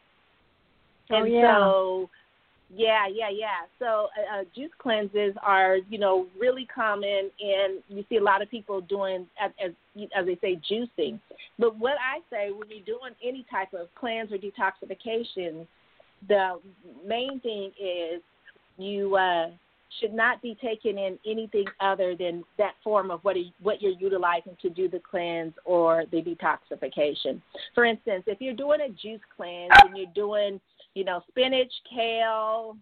Oh, 1.12 1.17
and 1.17 1.32
yeah. 1.32 1.58
so 1.58 2.10
yeah, 2.74 3.07
yeah, 3.07 3.29
yeah. 3.29 3.67
So 3.79 4.07
uh, 4.17 4.39
uh, 4.39 4.43
juice 4.55 4.72
cleanses 4.79 5.34
are, 5.41 5.77
you 5.89 5.98
know, 5.98 6.27
really 6.39 6.67
common, 6.74 7.29
and 7.39 7.84
you 7.88 8.03
see 8.10 8.17
a 8.17 8.24
lot 8.24 8.41
of 8.41 8.50
people 8.50 8.81
doing, 8.81 9.27
as, 9.41 9.51
as 9.63 9.72
as 10.17 10.25
they 10.25 10.38
say, 10.41 10.60
juicing. 10.69 11.19
But 11.60 11.77
what 11.77 11.93
I 11.93 12.19
say 12.29 12.51
when 12.51 12.69
you're 12.69 12.86
doing 12.86 13.13
any 13.24 13.45
type 13.50 13.74
of 13.74 13.88
cleanse 13.95 14.31
or 14.31 14.38
detoxification, 14.38 15.67
the 16.27 16.60
main 17.05 17.39
thing 17.41 17.72
is 17.79 18.22
you 18.77 19.15
uh, 19.15 19.50
should 20.00 20.13
not 20.13 20.41
be 20.41 20.57
taking 20.62 20.98
in 20.98 21.17
anything 21.25 21.65
other 21.79 22.15
than 22.15 22.43
that 22.57 22.74
form 22.84 23.12
of 23.12 23.22
what, 23.24 23.38
what 23.62 23.81
you're 23.81 23.93
utilizing 23.93 24.57
to 24.62 24.69
do 24.69 24.89
the 24.89 25.00
cleanse 25.00 25.53
or 25.63 26.03
the 26.12 26.22
detoxification. 26.22 27.41
For 27.74 27.86
instance, 27.86 28.24
if 28.27 28.41
you're 28.41 28.53
doing 28.53 28.81
a 28.81 28.89
juice 28.89 29.22
cleanse 29.36 29.72
and 29.84 29.95
you're 29.95 30.07
doing, 30.13 30.60
you 30.96 31.04
know, 31.04 31.22
spinach, 31.28 31.72
kale, 31.94 32.78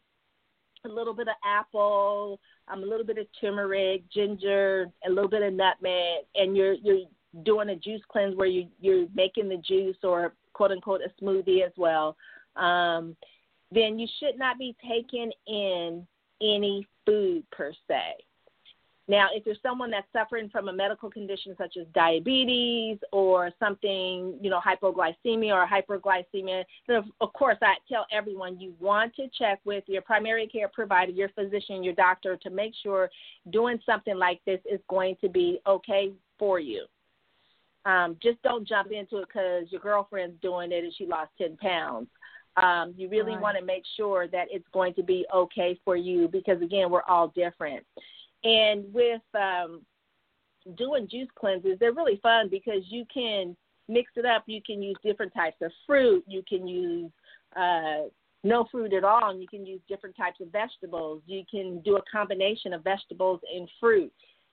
a 0.85 0.87
little 0.87 1.13
bit 1.13 1.27
of 1.27 1.35
apple, 1.43 2.39
um, 2.67 2.83
a 2.83 2.85
little 2.85 3.05
bit 3.05 3.17
of 3.17 3.27
turmeric, 3.41 4.03
ginger, 4.09 4.89
a 5.05 5.09
little 5.09 5.29
bit 5.29 5.41
of 5.41 5.53
nutmeg, 5.53 6.25
and 6.35 6.55
you're 6.55 6.73
you're 6.73 7.07
doing 7.43 7.69
a 7.69 7.75
juice 7.75 8.01
cleanse 8.09 8.35
where 8.35 8.47
you 8.47 8.67
you're 8.79 9.07
making 9.13 9.49
the 9.49 9.57
juice 9.57 9.97
or 10.03 10.33
quote 10.53 10.71
unquote 10.71 11.01
a 11.01 11.23
smoothie 11.23 11.65
as 11.65 11.73
well. 11.75 12.15
Um, 12.55 13.15
then 13.71 13.97
you 13.97 14.07
should 14.19 14.37
not 14.37 14.59
be 14.59 14.75
taking 14.87 15.31
in 15.47 16.05
any 16.41 16.87
food 17.05 17.43
per 17.51 17.73
se. 17.87 18.23
Now, 19.09 19.27
if 19.33 19.45
you're 19.45 19.55
someone 19.61 19.91
that's 19.91 20.07
suffering 20.13 20.49
from 20.49 20.69
a 20.69 20.73
medical 20.73 21.09
condition 21.09 21.55
such 21.57 21.75
as 21.77 21.85
diabetes 21.93 22.97
or 23.11 23.51
something, 23.59 24.37
you 24.41 24.49
know, 24.49 24.61
hypoglycemia 24.61 25.53
or 25.53 25.67
hyperglycemia, 25.67 26.63
then 26.87 26.95
of, 26.95 27.05
of 27.19 27.33
course 27.33 27.57
I 27.61 27.75
tell 27.89 28.05
everyone 28.13 28.61
you 28.61 28.73
want 28.79 29.13
to 29.15 29.27
check 29.37 29.59
with 29.65 29.83
your 29.87 30.01
primary 30.03 30.47
care 30.47 30.69
provider, 30.69 31.11
your 31.11 31.29
physician, 31.29 31.83
your 31.83 31.93
doctor 31.93 32.37
to 32.37 32.49
make 32.49 32.73
sure 32.81 33.09
doing 33.49 33.77
something 33.85 34.17
like 34.17 34.39
this 34.45 34.61
is 34.71 34.79
going 34.89 35.17
to 35.19 35.27
be 35.27 35.59
okay 35.67 36.13
for 36.39 36.59
you. 36.59 36.85
Um, 37.85 38.15
just 38.23 38.41
don't 38.41 38.65
jump 38.65 38.91
into 38.91 39.17
it 39.17 39.27
because 39.27 39.69
your 39.69 39.81
girlfriend's 39.81 40.39
doing 40.41 40.71
it 40.71 40.85
and 40.85 40.93
she 40.97 41.05
lost 41.05 41.31
10 41.37 41.57
pounds. 41.57 42.07
Um, 42.55 42.93
you 42.95 43.09
really 43.09 43.33
Right. 43.33 43.41
want 43.41 43.57
to 43.57 43.65
make 43.65 43.83
sure 43.97 44.27
that 44.27 44.47
it's 44.49 44.67
going 44.71 44.93
to 44.93 45.03
be 45.03 45.25
okay 45.33 45.77
for 45.83 45.97
you 45.97 46.29
because, 46.29 46.61
again, 46.61 46.89
we're 46.89 47.03
all 47.03 47.29
different. 47.29 47.85
And 48.43 48.93
with 48.93 49.21
um, 49.35 49.81
doing 50.77 51.07
juice 51.09 51.29
cleanses, 51.35 51.77
they're 51.79 51.93
really 51.93 52.19
fun 52.21 52.49
because 52.49 52.83
you 52.89 53.05
can 53.13 53.55
mix 53.87 54.11
it 54.15 54.25
up. 54.25 54.43
You 54.47 54.61
can 54.65 54.81
use 54.81 54.95
different 55.03 55.33
types 55.33 55.57
of 55.61 55.71
fruit. 55.85 56.23
You 56.27 56.43
can 56.47 56.67
use 56.67 57.11
uh, 57.55 58.09
no 58.43 58.65
fruit 58.71 58.93
at 58.93 59.03
all, 59.03 59.29
and 59.29 59.41
you 59.41 59.47
can 59.47 59.65
use 59.65 59.81
different 59.87 60.17
types 60.17 60.41
of 60.41 60.51
vegetables. 60.51 61.21
You 61.25 61.43
can 61.49 61.81
do 61.81 61.97
a 61.97 62.01
combination 62.11 62.73
of 62.73 62.83
vegetables 62.83 63.39
and 63.53 63.69
fruit. 63.79 64.11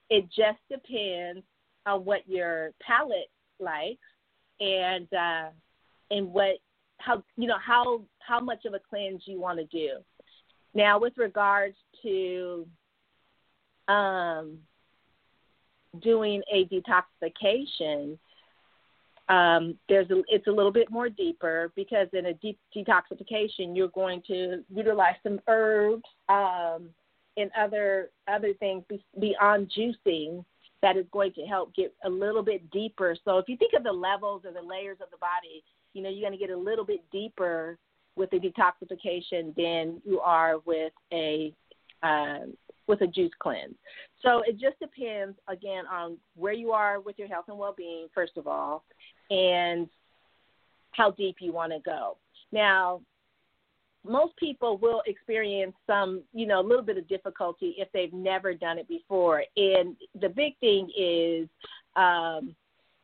It 0.09 0.25
just 0.25 0.59
depends 0.69 1.45
on 1.85 2.05
what 2.05 2.27
your 2.27 2.71
palate 2.85 3.29
likes 3.59 3.99
and 4.59 5.07
uh, 5.13 5.49
and 6.09 6.31
what 6.31 6.57
how 6.99 7.23
you 7.35 7.47
know 7.47 7.57
how 7.65 8.01
how 8.19 8.39
much 8.39 8.65
of 8.65 8.73
a 8.73 8.79
cleanse 8.89 9.23
you 9.25 9.39
want 9.39 9.59
to 9.59 9.65
do. 9.65 9.97
Now, 10.73 10.99
with 10.99 11.17
regards 11.17 11.75
to 12.03 12.65
um, 13.91 14.57
doing 16.01 16.41
a 16.51 16.65
detoxification, 16.65 18.17
um, 19.29 19.77
there's 19.87 20.09
a, 20.11 20.21
it's 20.27 20.47
a 20.47 20.51
little 20.51 20.71
bit 20.71 20.89
more 20.91 21.09
deeper 21.09 21.71
because 21.75 22.07
in 22.13 22.27
a 22.27 22.33
deep 22.33 22.59
detoxification, 22.75 23.75
you're 23.75 23.89
going 23.89 24.21
to 24.27 24.63
utilize 24.73 25.15
some 25.23 25.39
herbs 25.47 26.03
um, 26.29 26.89
and 27.37 27.49
other 27.57 28.09
other 28.27 28.53
things 28.59 28.83
beyond 29.19 29.71
juicing 29.77 30.43
that 30.81 30.97
is 30.97 31.05
going 31.11 31.31
to 31.33 31.43
help 31.43 31.73
get 31.75 31.93
a 32.03 32.09
little 32.09 32.43
bit 32.43 32.69
deeper. 32.71 33.15
So 33.23 33.37
if 33.37 33.47
you 33.47 33.55
think 33.55 33.73
of 33.77 33.83
the 33.83 33.91
levels 33.91 34.43
or 34.45 34.51
the 34.51 34.67
layers 34.67 34.97
of 35.01 35.09
the 35.11 35.17
body, 35.17 35.63
you 35.93 36.01
know 36.01 36.09
you're 36.09 36.27
going 36.27 36.37
to 36.37 36.45
get 36.45 36.53
a 36.53 36.59
little 36.59 36.85
bit 36.85 37.01
deeper 37.11 37.77
with 38.17 38.29
the 38.31 38.39
detoxification 38.39 39.55
than 39.55 40.01
you 40.03 40.19
are 40.19 40.59
with 40.65 40.91
a 41.13 41.53
um, 42.03 42.57
with 42.87 43.01
a 43.01 43.07
juice 43.07 43.31
cleanse. 43.39 43.75
So 44.21 44.41
it 44.45 44.59
just 44.59 44.79
depends 44.79 45.37
again 45.47 45.85
on 45.91 46.17
where 46.35 46.53
you 46.53 46.71
are 46.71 46.99
with 46.99 47.17
your 47.17 47.27
health 47.27 47.45
and 47.47 47.57
well-being 47.57 48.07
first 48.13 48.33
of 48.37 48.47
all, 48.47 48.83
and 49.29 49.87
how 50.91 51.11
deep 51.11 51.37
you 51.39 51.53
want 51.53 51.71
to 51.71 51.79
go. 51.79 52.17
Now, 52.51 53.01
most 54.03 54.35
people 54.37 54.77
will 54.77 55.03
experience 55.05 55.75
some, 55.85 56.23
you 56.33 56.47
know, 56.47 56.59
a 56.59 56.67
little 56.67 56.83
bit 56.83 56.97
of 56.97 57.07
difficulty 57.07 57.75
if 57.77 57.87
they've 57.93 58.13
never 58.13 58.53
done 58.53 58.79
it 58.79 58.87
before. 58.87 59.43
And 59.55 59.95
the 60.19 60.29
big 60.29 60.57
thing 60.59 60.89
is 60.97 61.47
um, 61.95 62.55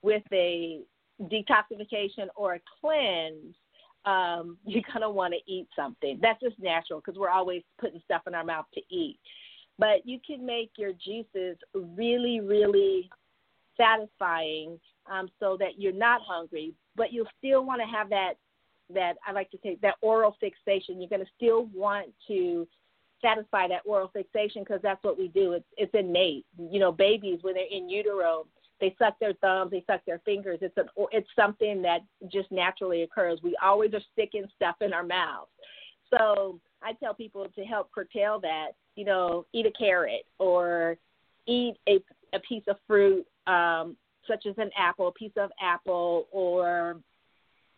with 0.02 0.24
a 0.32 0.82
detoxification 1.22 2.28
or 2.36 2.56
a 2.56 2.60
cleanse, 2.82 3.56
um, 4.06 4.58
you're 4.66 4.84
gonna 4.92 5.10
want 5.10 5.34
to 5.34 5.52
eat 5.52 5.68
something. 5.76 6.20
That's 6.22 6.42
just 6.42 6.60
natural 6.60 7.00
because 7.00 7.20
we're 7.20 7.30
always 7.30 7.62
putting 7.80 8.02
stuff 8.06 8.24
in 8.28 8.34
our 8.34 8.44
mouth 8.44 8.66
to 8.74 8.82
eat. 8.90 9.20
But 9.80 10.06
you 10.06 10.20
can 10.26 10.46
make 10.46 10.72
your 10.78 10.92
juices 10.94 11.58
really, 11.74 12.40
really 12.40 13.10
satisfying, 13.78 14.80
um, 15.12 15.30
so 15.40 15.56
that 15.60 15.80
you're 15.80 15.94
not 15.94 16.22
hungry, 16.26 16.74
but 16.96 17.14
you'll 17.14 17.28
still 17.38 17.64
want 17.64 17.82
to 17.82 17.88
have 17.88 18.10
that 18.10 18.34
that 18.94 19.16
I 19.28 19.34
like 19.34 19.52
to 19.52 19.58
say 19.62 19.78
that 19.82 19.96
oral 20.02 20.36
fixation. 20.40 21.02
You're 21.02 21.10
going 21.10 21.26
to 21.26 21.32
still 21.36 21.66
want 21.74 22.08
to 22.28 22.68
satisfy 23.22 23.68
that 23.68 23.82
oral 23.86 24.10
fixation 24.14 24.64
because 24.64 24.82
that's 24.82 25.04
what 25.04 25.18
we 25.18 25.28
do. 25.28 25.54
It's 25.54 25.66
it's 25.78 25.94
innate. 25.94 26.46
You 26.58 26.80
know, 26.80 26.92
babies 26.92 27.40
when 27.42 27.56
they're 27.56 27.66
in 27.70 27.90
utero, 27.90 28.46
they 28.80 28.96
suck 29.00 29.20
their 29.20 29.34
thumbs, 29.34 29.72
they 29.72 29.84
suck 29.88 30.02
their 30.06 30.20
fingers. 30.20 30.60
It's 30.62 30.78
an 30.78 30.88
it's 31.12 31.30
something 31.36 31.82
that 31.82 32.02
just 32.32 32.52
naturally 32.52 33.04
occurs. 33.04 33.40
We 33.44 33.56
always 33.62 33.94
are 33.94 34.02
sticking 34.14 34.46
stuff 34.56 34.76
in 34.82 34.94
our 34.94 35.04
mouths. 35.04 35.50
So 36.10 36.60
I 36.82 36.94
tell 36.94 37.14
people 37.14 37.48
to 37.56 37.64
help 37.64 37.92
curtail 37.92 38.40
that. 38.42 38.72
You 38.98 39.06
know, 39.06 39.46
eat 39.54 39.66
a 39.66 39.72
carrot 39.72 40.26
or 40.40 40.98
eat 41.48 41.76
a 41.88 42.00
a 42.34 42.40
piece 42.40 42.64
of 42.68 42.76
fruit, 42.86 43.26
um, 43.48 43.96
such 44.28 44.46
as 44.46 44.56
an 44.58 44.70
apple, 44.78 45.08
a 45.08 45.12
piece 45.14 45.32
of 45.38 45.50
apple, 45.62 46.28
or 46.32 46.98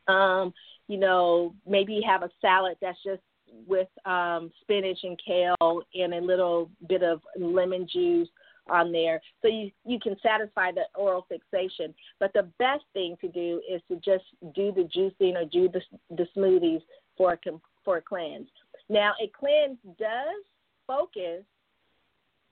um, 0.07 0.53
you 0.87 0.97
know, 0.97 1.53
maybe 1.67 2.01
have 2.05 2.23
a 2.23 2.29
salad 2.41 2.75
that's 2.81 2.97
just 3.05 3.21
with 3.67 3.87
um, 4.05 4.51
spinach 4.61 4.99
and 5.03 5.19
kale 5.25 5.81
and 5.93 6.13
a 6.13 6.21
little 6.21 6.69
bit 6.87 7.03
of 7.03 7.21
lemon 7.39 7.87
juice 7.91 8.29
on 8.69 8.91
there. 8.91 9.21
So 9.41 9.47
you 9.47 9.71
you 9.85 9.99
can 9.99 10.15
satisfy 10.21 10.71
the 10.71 10.83
oral 10.95 11.25
fixation. 11.29 11.93
But 12.19 12.31
the 12.33 12.47
best 12.59 12.83
thing 12.93 13.17
to 13.21 13.27
do 13.27 13.61
is 13.69 13.81
to 13.89 13.95
just 13.97 14.25
do 14.55 14.71
the 14.71 14.83
juicing 14.95 15.35
or 15.35 15.45
do 15.45 15.69
the 15.69 15.81
the 16.15 16.27
smoothies 16.35 16.81
for 17.17 17.33
a 17.33 17.37
for 17.83 17.97
a 17.97 18.01
cleanse. 18.01 18.47
Now 18.89 19.13
a 19.21 19.29
cleanse 19.37 19.77
does 19.97 20.43
focus 20.89 21.43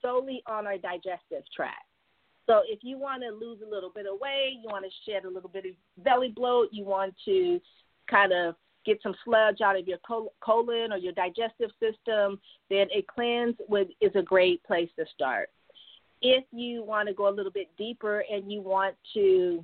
solely 0.02 0.44
on 0.46 0.68
our 0.68 0.78
digestive 0.78 1.44
tract 1.56 1.90
so 2.46 2.62
if 2.68 2.80
you 2.84 3.00
want 3.00 3.24
to 3.24 3.30
lose 3.30 3.60
a 3.66 3.70
little 3.70 3.92
bit 3.94 4.06
of 4.06 4.20
weight 4.22 4.60
you 4.62 4.70
want 4.70 4.86
to 4.86 4.92
shed 5.12 5.26
a 5.26 5.30
little 5.30 5.50
bit 5.50 5.66
of 5.66 6.04
belly 6.04 6.32
bloat 6.36 6.68
you 6.72 6.86
want 6.86 7.14
to 7.26 7.60
kind 8.10 8.32
of 8.32 8.56
get 8.88 9.04
some 9.04 9.14
sludge 9.24 9.62
out 9.62 9.78
of 9.78 9.88
your 9.88 10.00
colon 10.42 10.94
or 10.94 10.98
your 10.98 11.12
digestive 11.12 11.70
system, 11.80 12.40
then 12.70 12.88
a 12.96 13.04
cleanse 13.14 13.56
would, 13.68 13.90
is 14.02 14.12
a 14.16 14.22
great 14.22 14.64
place 14.64 14.90
to 14.98 15.06
start. 15.14 15.50
If 16.22 16.46
you 16.52 16.84
want 16.84 17.10
to 17.10 17.14
go 17.14 17.28
a 17.28 17.36
little 17.36 17.52
bit 17.52 17.68
deeper 17.78 18.24
and 18.32 18.52
you 18.52 18.62
want 18.62 18.96
to, 19.14 19.64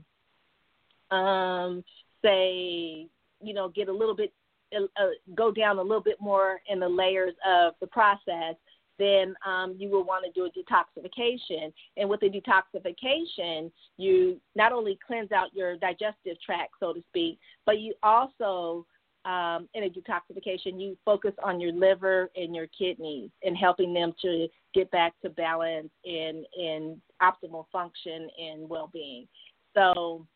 um, 1.16 1.84
say, 2.22 3.08
you 3.42 3.54
know, 3.54 3.70
get 3.70 3.88
a 3.88 3.94
little 3.94 4.16
bit, 4.16 4.32
uh, 4.74 5.08
go 5.36 5.52
down 5.52 5.80
a 5.80 5.82
little 5.82 6.02
bit 6.02 6.20
more 6.20 6.60
in 6.70 6.80
the 6.80 6.88
layers 6.88 7.34
of 7.48 7.74
the 7.80 7.88
process, 7.88 8.56
then 9.00 9.36
um, 9.46 9.76
you 9.78 9.90
will 9.90 10.04
want 10.04 10.24
to 10.26 10.32
do 10.32 10.46
a 10.46 10.50
detoxification. 10.52 11.74
And 11.98 12.10
with 12.10 12.20
the 12.20 12.30
detoxification, 12.30 13.72
you 13.98 14.40
not 14.56 14.72
only 14.72 15.00
cleanse 15.06 15.32
out 15.32 15.54
your 15.54 15.78
digestive 15.78 16.40
tract, 16.46 16.74
so 16.80 16.94
to 16.94 17.04
speak, 17.10 17.40
but 17.66 17.80
you 17.80 17.94
also 18.04 18.86
um, 19.26 19.70
in 19.74 19.86
a 19.86 19.90
detoxification, 19.90 20.80
you 20.80 20.98
focus 21.06 21.34
on 21.42 21.62
your 21.62 21.72
liver 21.72 22.30
and 22.36 22.54
your 22.54 22.68
kidneys 22.78 23.30
and 23.44 23.56
helping 23.56 23.94
them 23.94 24.14
to 24.22 24.48
get 24.74 24.92
back 24.92 25.14
to 25.22 25.30
balance 25.30 25.90
and, 26.06 26.46
and 26.58 27.02
optimal 27.22 27.66
function 27.72 28.28
and 28.38 28.68
well 28.68 28.90
being. 28.92 29.28
So 29.76 30.28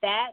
that 0.00 0.32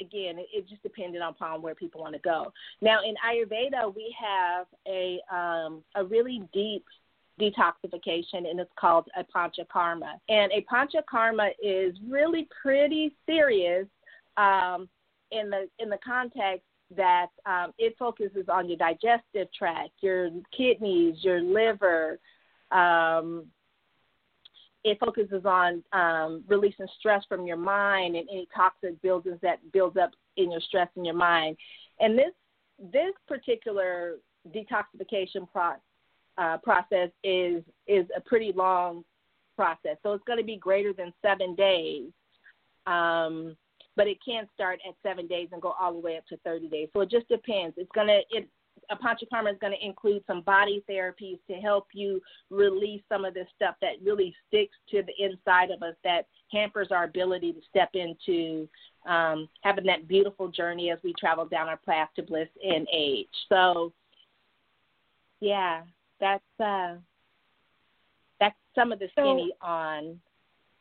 again, 0.00 0.38
it, 0.38 0.46
it 0.52 0.68
just 0.68 0.82
depended 0.82 1.22
upon 1.22 1.62
where 1.62 1.74
people 1.74 2.00
want 2.00 2.14
to 2.14 2.20
go. 2.20 2.52
Now 2.80 3.00
in 3.02 3.14
Ayurveda, 3.26 3.94
we 3.94 4.14
have 4.20 4.66
a 4.86 5.20
um, 5.34 5.82
a 5.94 6.04
really 6.04 6.42
deep 6.52 6.84
detoxification, 7.40 8.48
and 8.50 8.60
it's 8.60 8.70
called 8.78 9.08
a 9.16 9.24
panchakarma. 9.24 10.14
And 10.28 10.52
a 10.52 10.64
panchakarma 10.72 11.50
is 11.62 11.94
really 12.08 12.48
pretty 12.62 13.16
serious. 13.26 13.86
Um, 14.36 14.88
in 15.30 15.50
the 15.50 15.68
in 15.78 15.88
the 15.88 15.98
context 16.04 16.66
that 16.96 17.28
um, 17.46 17.72
it 17.78 17.96
focuses 17.98 18.44
on 18.48 18.68
your 18.68 18.76
digestive 18.76 19.48
tract, 19.56 19.90
your 20.00 20.30
kidneys, 20.56 21.16
your 21.22 21.40
liver. 21.42 22.18
Um, 22.70 23.46
it 24.84 24.98
focuses 24.98 25.44
on 25.44 25.82
um, 25.92 26.42
releasing 26.48 26.86
stress 26.98 27.22
from 27.28 27.46
your 27.46 27.56
mind 27.56 28.16
and 28.16 28.28
any 28.30 28.48
toxic 28.54 29.00
buildings 29.02 29.38
that 29.42 29.58
builds 29.72 29.96
up 29.96 30.10
in 30.36 30.50
your 30.50 30.60
stress 30.60 30.88
in 30.96 31.04
your 31.04 31.14
mind. 31.14 31.56
And 32.00 32.18
this 32.18 32.32
this 32.92 33.12
particular 33.28 34.16
detoxification 34.48 35.48
pro- 35.52 35.74
uh, 36.38 36.58
process 36.58 37.10
is 37.22 37.62
is 37.86 38.06
a 38.16 38.20
pretty 38.20 38.52
long 38.54 39.04
process. 39.56 39.96
So 40.02 40.12
it's 40.14 40.24
going 40.24 40.38
to 40.38 40.44
be 40.44 40.56
greater 40.56 40.92
than 40.92 41.12
seven 41.22 41.54
days. 41.54 42.10
Um, 42.86 43.56
but 43.94 44.06
it 44.06 44.16
can 44.24 44.48
start 44.54 44.80
at 44.88 44.94
seven 45.02 45.26
days 45.26 45.48
and 45.52 45.60
go 45.60 45.74
all 45.78 45.92
the 45.92 45.98
way 45.98 46.16
up 46.16 46.26
to 46.26 46.36
30 46.38 46.68
days. 46.68 46.88
So 46.94 47.02
it 47.02 47.10
just 47.10 47.28
depends. 47.28 47.74
It's 47.76 47.90
gonna 47.94 48.20
it 48.30 48.48
a 48.90 48.96
panchakarma 48.96 49.52
is 49.52 49.58
going 49.60 49.72
to 49.72 49.86
include 49.86 50.22
some 50.26 50.42
body 50.42 50.82
therapies 50.88 51.38
to 51.48 51.54
help 51.54 51.88
you 51.92 52.20
release 52.50 53.02
some 53.08 53.24
of 53.24 53.34
this 53.34 53.46
stuff 53.54 53.74
that 53.80 53.92
really 54.04 54.34
sticks 54.48 54.76
to 54.90 55.02
the 55.02 55.24
inside 55.24 55.70
of 55.70 55.82
us 55.82 55.94
that 56.04 56.26
hampers 56.50 56.88
our 56.90 57.04
ability 57.04 57.52
to 57.52 57.60
step 57.68 57.90
into 57.94 58.68
um, 59.06 59.48
having 59.62 59.84
that 59.84 60.08
beautiful 60.08 60.48
journey 60.48 60.90
as 60.90 60.98
we 61.02 61.14
travel 61.18 61.44
down 61.44 61.68
our 61.68 61.78
path 61.78 62.08
to 62.16 62.22
bliss 62.22 62.48
in 62.62 62.86
age. 62.92 63.28
So, 63.48 63.92
yeah, 65.40 65.82
that's 66.20 66.60
uh, 66.60 66.96
that's 68.38 68.56
some 68.74 68.92
of 68.92 68.98
the 68.98 69.08
skinny 69.12 69.52
so, 69.60 69.66
on 69.66 70.20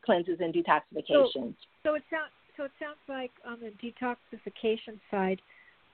cleanses 0.05 0.37
and 0.39 0.53
detoxifications. 0.53 1.33
So, 1.33 1.53
so 1.83 1.95
it 1.95 2.03
sounds 2.09 2.31
so 2.57 2.65
it 2.65 2.71
sounds 2.79 2.99
like 3.07 3.31
on 3.47 3.57
the 3.59 3.71
detoxification 3.81 4.99
side, 5.09 5.41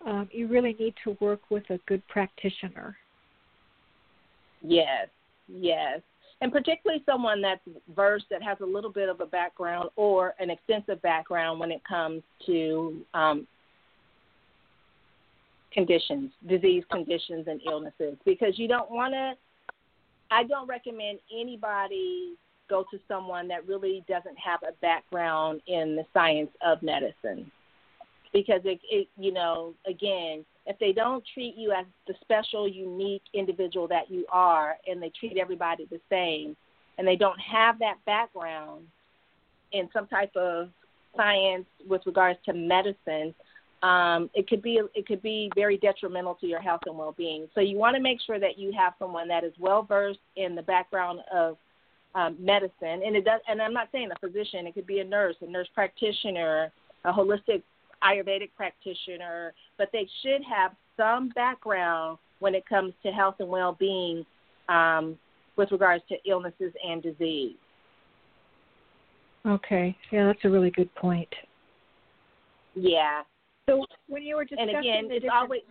um, 0.06 0.30
you 0.32 0.48
really 0.48 0.76
need 0.80 0.94
to 1.04 1.18
work 1.20 1.42
with 1.50 1.70
a 1.70 1.80
good 1.88 2.06
practitioner. 2.08 2.96
Yes, 4.62 5.08
yes. 5.48 6.02
And 6.40 6.52
particularly 6.52 7.04
someone 7.06 7.42
that's 7.42 7.62
versed, 7.96 8.26
that 8.30 8.44
has 8.44 8.58
a 8.62 8.66
little 8.66 8.92
bit 8.92 9.10
of 9.10 9.22
a 9.22 9.26
background 9.26 9.90
or 9.96 10.36
an 10.40 10.50
extensive 10.50 11.02
background 11.02 11.60
when 11.60 11.72
it 11.72 11.82
comes 11.88 12.22
to 12.46 13.02
um, 13.16 13.48
conditions, 15.74 16.32
disease 16.48 16.84
conditions, 16.92 17.48
and 17.48 17.60
illnesses. 17.66 18.18
Because 18.24 18.60
you 18.60 18.68
don't 18.68 18.92
want 18.92 19.14
to, 19.14 19.34
I 20.30 20.44
don't 20.44 20.68
recommend 20.68 21.20
anybody 21.34 22.36
go 22.70 22.84
to 22.92 23.00
someone 23.08 23.48
that 23.48 23.68
really 23.68 24.04
doesn't 24.08 24.38
have 24.38 24.60
a 24.62 24.74
background 24.82 25.62
in 25.68 25.96
the 25.96 26.06
science 26.14 26.52
of 26.64 26.84
medicine 26.84 27.50
because 28.34 28.62
it, 28.66 28.80
it 28.90 29.08
you 29.18 29.32
know 29.32 29.74
again 29.88 30.46
if 30.66 30.78
they 30.80 30.92
don't 30.92 31.24
treat 31.34 31.56
you 31.56 31.72
as 31.72 31.86
the 32.08 32.14
special 32.22 32.68
unique 32.68 33.24
individual 33.34 33.88
that 33.88 34.10
you 34.10 34.26
are 34.32 34.76
and 34.88 35.02
they 35.02 35.12
treat 35.20 35.38
everybody 35.38 35.86
the 35.90 36.00
same 36.10 36.56
and 36.98 37.08
they 37.08 37.16
don't 37.16 37.40
have 37.40 37.80
that 37.80 37.96
background 38.06 38.84
in 39.72 39.90
some 39.94 40.08
type 40.08 40.36
of 40.36 40.70
science 41.16 41.66
with 41.88 42.02
regards 42.06 42.40
to 42.46 42.54
medicine 42.54 43.34
um, 43.84 44.30
it 44.34 44.48
could 44.48 44.62
be 44.62 44.82
it 44.96 45.06
could 45.06 45.22
be 45.22 45.52
very 45.56 45.78
detrimental 45.78 46.36
to 46.36 46.48
your 46.48 46.62
health 46.62 46.82
and 46.88 46.98
well-being. 46.98 47.48
So 47.54 47.62
you 47.62 47.78
want 47.78 47.96
to 47.96 48.02
make 48.02 48.20
sure 48.26 48.40
that 48.40 48.58
you 48.58 48.74
have 48.78 48.94
someone 48.98 49.28
that 49.28 49.44
is 49.44 49.54
well 49.60 49.84
versed 49.84 50.20
in 50.36 50.56
the 50.56 50.64
background 50.64 51.20
of 51.32 51.58
um, 52.16 52.36
medicine, 52.40 53.04
and 53.06 53.16
it 53.16 53.24
does. 53.24 53.40
And 53.48 53.62
I'm 53.62 53.74
not 53.74 53.90
saying 53.92 54.10
a 54.12 54.20
physician; 54.20 54.66
it 54.66 54.74
could 54.74 54.88
be 54.88 55.00
a 55.00 55.04
nurse, 55.04 55.36
a 55.42 55.46
nurse 55.46 55.68
practitioner, 55.76 56.72
a 57.06 57.14
holistic 57.14 57.62
Ayurvedic 58.04 58.52
practitioner, 58.56 59.54
but 59.78 59.90
they 59.92 60.08
should 60.22 60.42
have 60.44 60.72
some 60.96 61.30
background 61.30 62.18
when 62.40 62.56
it 62.56 62.66
comes 62.68 62.94
to 63.04 63.12
health 63.12 63.36
and 63.40 63.50
well-being 63.50 64.26
um, 64.70 65.18
with 65.56 65.72
regards 65.72 66.04
to 66.10 66.16
illnesses 66.30 66.74
and 66.88 67.02
disease. 67.02 67.56
Okay, 69.46 69.96
yeah, 70.12 70.26
that's 70.26 70.44
a 70.44 70.50
really 70.50 70.72
good 70.72 70.94
point. 70.96 71.30
Yeah. 72.76 73.22
So 73.70 73.86
when 74.08 74.24
you 74.24 74.36
were 74.36 74.46
discussing 74.46 74.70
and 74.70 74.78
again, 74.78 75.08
the 75.08 75.16
it's 75.16 75.24
different... 75.24 75.42
always. 75.42 75.62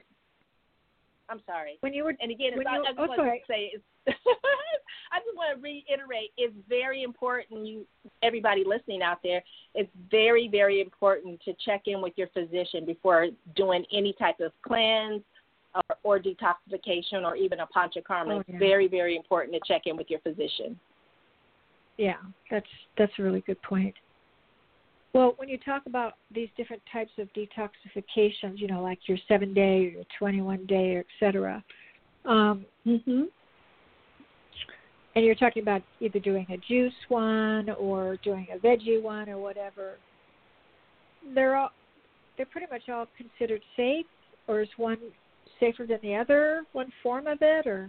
I'm 1.29 1.41
sorry. 1.47 1.77
When 1.81 1.93
you 1.93 2.05
were 2.05 2.15
and 2.21 2.31
again, 2.31 2.53
when 2.57 2.67
I, 2.67 2.77
you, 2.77 2.83
I 2.83 2.87
just 2.87 2.99
oh, 2.99 3.07
want 3.07 3.19
sorry. 3.19 3.39
to 3.41 3.53
say 3.53 3.71
it's 3.75 3.85
I 5.12 5.19
just 5.19 5.37
want 5.37 5.57
to 5.57 5.62
reiterate 5.62 6.31
it's 6.37 6.55
very 6.69 7.03
important 7.03 7.66
you 7.66 7.87
everybody 8.23 8.64
listening 8.66 9.03
out 9.03 9.19
there 9.23 9.42
it's 9.75 9.90
very 10.11 10.49
very 10.49 10.81
important 10.81 11.40
to 11.45 11.55
check 11.64 11.83
in 11.87 12.01
with 12.03 12.12
your 12.16 12.29
physician 12.29 12.85
before 12.85 13.29
doing 13.55 13.85
any 13.92 14.12
type 14.14 14.40
of 14.40 14.53
cleanse 14.66 15.23
or, 15.77 15.97
or 16.03 16.21
detoxification 16.21 17.25
or 17.25 17.37
even 17.37 17.61
a 17.61 17.66
panchakarma. 17.66 18.27
Oh, 18.27 18.35
yeah. 18.37 18.42
It's 18.49 18.59
very 18.59 18.88
very 18.88 19.16
important 19.16 19.55
to 19.55 19.61
check 19.66 19.83
in 19.87 19.97
with 19.97 20.09
your 20.09 20.21
physician. 20.21 20.79
Yeah, 21.97 22.16
that's 22.51 22.66
that's 22.99 23.12
a 23.19 23.23
really 23.23 23.42
good 23.42 23.61
point. 23.62 23.95
Well, 25.12 25.35
when 25.38 25.49
you 25.49 25.57
talk 25.59 25.83
about 25.87 26.14
these 26.35 26.49
different 26.59 26.83
types 26.92 27.12
of 27.19 27.29
detoxifications, 27.33 28.59
you 28.59 28.66
know, 28.66 28.83
like 28.83 28.99
your 29.07 29.16
seven 29.29 29.55
day, 29.55 29.87
or 29.87 29.88
your 29.88 30.05
21 30.19 30.66
day, 30.66 30.97
et 30.97 31.07
cetera, 31.19 31.64
um, 32.27 32.66
mm-hmm. 32.87 33.23
And 35.16 35.24
you're 35.24 35.35
talking 35.35 35.62
about 35.62 35.83
either 36.00 36.20
doing 36.20 36.46
a 36.50 36.59
juice 36.59 36.92
one 37.09 37.70
or 37.70 38.18
doing 38.22 38.46
a 38.55 38.59
veggie 38.59 39.02
one 39.02 39.29
or 39.31 39.38
whatever, 39.38 39.94
they're 41.35 41.57
all 41.57 41.70
they're 42.37 42.46
pretty 42.46 42.66
much 42.70 42.83
all 42.90 43.07
considered 43.16 43.62
safe, 43.76 44.05
or 44.46 44.61
is 44.61 44.68
one 44.76 44.98
safer 45.59 45.87
than 45.87 45.98
the 46.02 46.14
other? 46.14 46.64
One 46.72 46.92
form 47.02 47.26
of 47.26 47.38
it, 47.40 47.66
or 47.66 47.85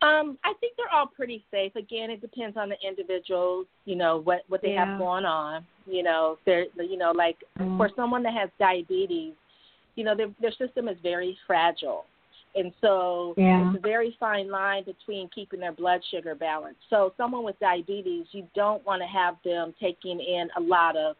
um, 0.00 0.38
I 0.42 0.54
think 0.58 0.74
they're 0.78 0.92
all 0.92 1.06
pretty 1.06 1.44
safe. 1.50 1.76
Again, 1.76 2.10
it 2.10 2.22
depends 2.22 2.56
on 2.56 2.70
the 2.70 2.76
individuals, 2.86 3.66
you 3.84 3.94
know, 3.94 4.22
what 4.24 4.40
what 4.48 4.62
they 4.62 4.72
yeah. 4.72 4.86
have 4.86 4.98
going 4.98 5.26
on. 5.26 5.66
You 5.84 6.02
know, 6.02 6.38
they're 6.46 6.64
you 6.78 6.96
know, 6.96 7.12
like 7.14 7.36
mm. 7.60 7.76
for 7.76 7.90
someone 7.94 8.22
that 8.22 8.32
has 8.32 8.48
diabetes, 8.58 9.34
you 9.96 10.04
know, 10.04 10.16
their 10.16 10.28
their 10.40 10.52
system 10.52 10.88
is 10.88 10.96
very 11.02 11.36
fragile. 11.46 12.06
And 12.56 12.72
so 12.80 13.34
yeah. 13.36 13.68
it's 13.68 13.78
a 13.78 13.80
very 13.80 14.16
fine 14.18 14.50
line 14.50 14.84
between 14.84 15.28
keeping 15.34 15.60
their 15.60 15.72
blood 15.72 16.00
sugar 16.10 16.34
balanced. 16.34 16.80
So 16.88 17.12
someone 17.16 17.44
with 17.44 17.58
diabetes, 17.60 18.26
you 18.32 18.46
don't 18.54 18.84
want 18.86 19.02
to 19.02 19.06
have 19.06 19.36
them 19.44 19.74
taking 19.78 20.20
in 20.20 20.48
a 20.56 20.60
lot 20.60 20.96
of 20.96 21.16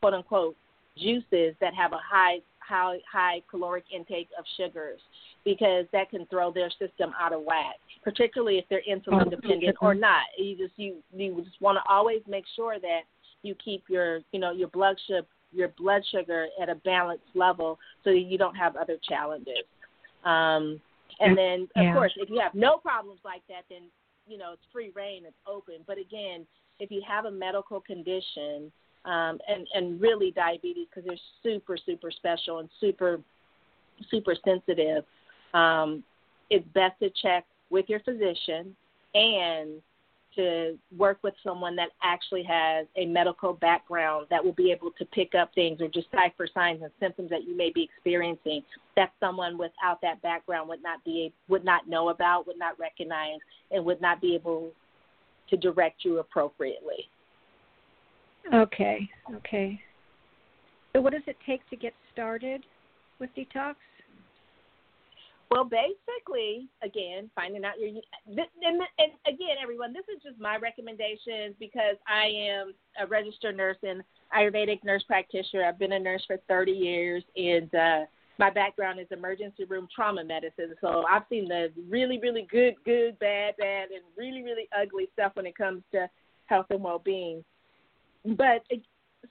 quote 0.00 0.14
unquote 0.14 0.56
juices 0.96 1.54
that 1.60 1.74
have 1.74 1.92
a 1.92 2.00
high 2.04 2.38
high 2.58 2.98
high 3.10 3.40
caloric 3.48 3.84
intake 3.94 4.28
of 4.38 4.44
sugars 4.56 5.00
because 5.44 5.86
that 5.92 6.10
can 6.10 6.26
throw 6.26 6.52
their 6.52 6.70
system 6.70 7.12
out 7.18 7.32
of 7.32 7.42
whack, 7.42 7.76
particularly 8.02 8.58
if 8.58 8.64
they're 8.68 8.82
insulin 8.88 9.26
oh, 9.26 9.30
dependent 9.30 9.76
or 9.80 9.94
not. 9.94 10.24
You 10.36 10.56
just 10.56 10.72
you 10.76 10.96
you 11.14 11.40
just 11.42 11.60
want 11.60 11.78
to 11.78 11.92
always 11.92 12.20
make 12.28 12.44
sure 12.56 12.80
that 12.80 13.02
you 13.42 13.54
keep 13.64 13.84
your 13.88 14.20
you 14.32 14.40
know 14.40 14.50
your 14.50 14.68
blood 14.68 14.96
sugar 15.06 15.26
your 15.50 15.68
blood 15.78 16.02
sugar 16.10 16.46
at 16.60 16.68
a 16.68 16.74
balanced 16.74 17.24
level 17.34 17.78
so 18.04 18.10
that 18.10 18.18
you 18.18 18.36
don't 18.36 18.54
have 18.54 18.76
other 18.76 18.98
challenges. 19.08 19.64
Um, 20.24 20.80
and 21.20 21.36
then 21.36 21.68
of 21.76 21.82
yeah. 21.82 21.94
course 21.94 22.12
if 22.16 22.30
you 22.30 22.40
have 22.40 22.54
no 22.54 22.78
problems 22.78 23.20
like 23.24 23.42
that 23.48 23.64
then 23.68 23.82
you 24.26 24.38
know 24.38 24.52
it's 24.52 24.62
free 24.72 24.92
rein, 24.94 25.24
it's 25.26 25.36
open. 25.46 25.76
But 25.86 25.98
again, 25.98 26.46
if 26.78 26.90
you 26.90 27.02
have 27.06 27.24
a 27.24 27.30
medical 27.30 27.80
condition 27.80 28.70
um, 29.04 29.38
and 29.48 29.66
and 29.74 30.00
really 30.00 30.30
diabetes 30.30 30.86
because 30.90 31.06
they're 31.06 31.16
super 31.42 31.76
super 31.76 32.10
special 32.10 32.58
and 32.58 32.68
super 32.80 33.20
super 34.10 34.34
sensitive. 34.44 35.04
Um, 35.54 36.04
it's 36.50 36.66
best 36.74 36.98
to 37.00 37.10
check 37.22 37.44
with 37.70 37.86
your 37.88 38.00
physician 38.00 38.74
and 39.14 39.82
to 40.38 40.78
work 40.96 41.18
with 41.22 41.34
someone 41.42 41.74
that 41.74 41.88
actually 42.02 42.44
has 42.44 42.86
a 42.96 43.06
medical 43.06 43.52
background 43.54 44.26
that 44.30 44.42
will 44.42 44.52
be 44.52 44.70
able 44.70 44.92
to 44.96 45.04
pick 45.06 45.34
up 45.34 45.52
things 45.54 45.80
or 45.80 45.88
decipher 45.88 46.46
signs 46.54 46.80
and 46.80 46.92
symptoms 47.00 47.28
that 47.28 47.42
you 47.42 47.56
may 47.56 47.72
be 47.74 47.82
experiencing 47.82 48.62
that 48.94 49.10
someone 49.18 49.58
without 49.58 50.00
that 50.00 50.22
background 50.22 50.68
would 50.68 50.82
not 50.82 51.04
be 51.04 51.32
would 51.48 51.64
not 51.64 51.88
know 51.88 52.10
about, 52.10 52.46
would 52.46 52.58
not 52.58 52.78
recognize, 52.78 53.38
and 53.72 53.84
would 53.84 54.00
not 54.00 54.20
be 54.20 54.34
able 54.34 54.70
to 55.50 55.56
direct 55.56 56.04
you 56.04 56.20
appropriately. 56.20 57.08
Okay, 58.54 59.08
okay. 59.34 59.80
So, 60.92 61.00
what 61.00 61.12
does 61.12 61.22
it 61.26 61.36
take 61.44 61.68
to 61.70 61.76
get 61.76 61.92
started 62.12 62.64
with 63.18 63.30
detox? 63.36 63.74
Well, 65.50 65.64
basically, 65.64 66.68
again, 66.82 67.30
finding 67.34 67.64
out 67.64 67.80
your 67.80 67.88
and, 68.26 68.42
and 68.66 69.12
again, 69.26 69.56
everyone, 69.62 69.94
this 69.94 70.04
is 70.14 70.22
just 70.22 70.38
my 70.38 70.56
recommendations 70.56 71.54
because 71.58 71.96
I 72.06 72.26
am 72.26 72.74
a 73.00 73.06
registered 73.06 73.56
nurse 73.56 73.78
and 73.82 74.02
Ayurvedic 74.36 74.84
nurse 74.84 75.02
practitioner. 75.06 75.64
I've 75.64 75.78
been 75.78 75.92
a 75.92 75.98
nurse 75.98 76.22
for 76.26 76.36
30 76.48 76.72
years, 76.72 77.24
and 77.34 77.74
uh, 77.74 78.00
my 78.38 78.50
background 78.50 79.00
is 79.00 79.06
emergency 79.10 79.64
room 79.64 79.88
trauma 79.94 80.22
medicine. 80.22 80.74
So 80.82 81.04
I've 81.08 81.22
seen 81.30 81.48
the 81.48 81.72
really, 81.88 82.18
really 82.18 82.46
good, 82.50 82.74
good, 82.84 83.18
bad, 83.18 83.54
bad, 83.56 83.88
and 83.90 84.02
really, 84.18 84.42
really 84.42 84.68
ugly 84.78 85.08
stuff 85.14 85.32
when 85.34 85.46
it 85.46 85.56
comes 85.56 85.82
to 85.92 86.10
health 86.46 86.66
and 86.68 86.82
well-being 86.82 87.42
but 88.36 88.62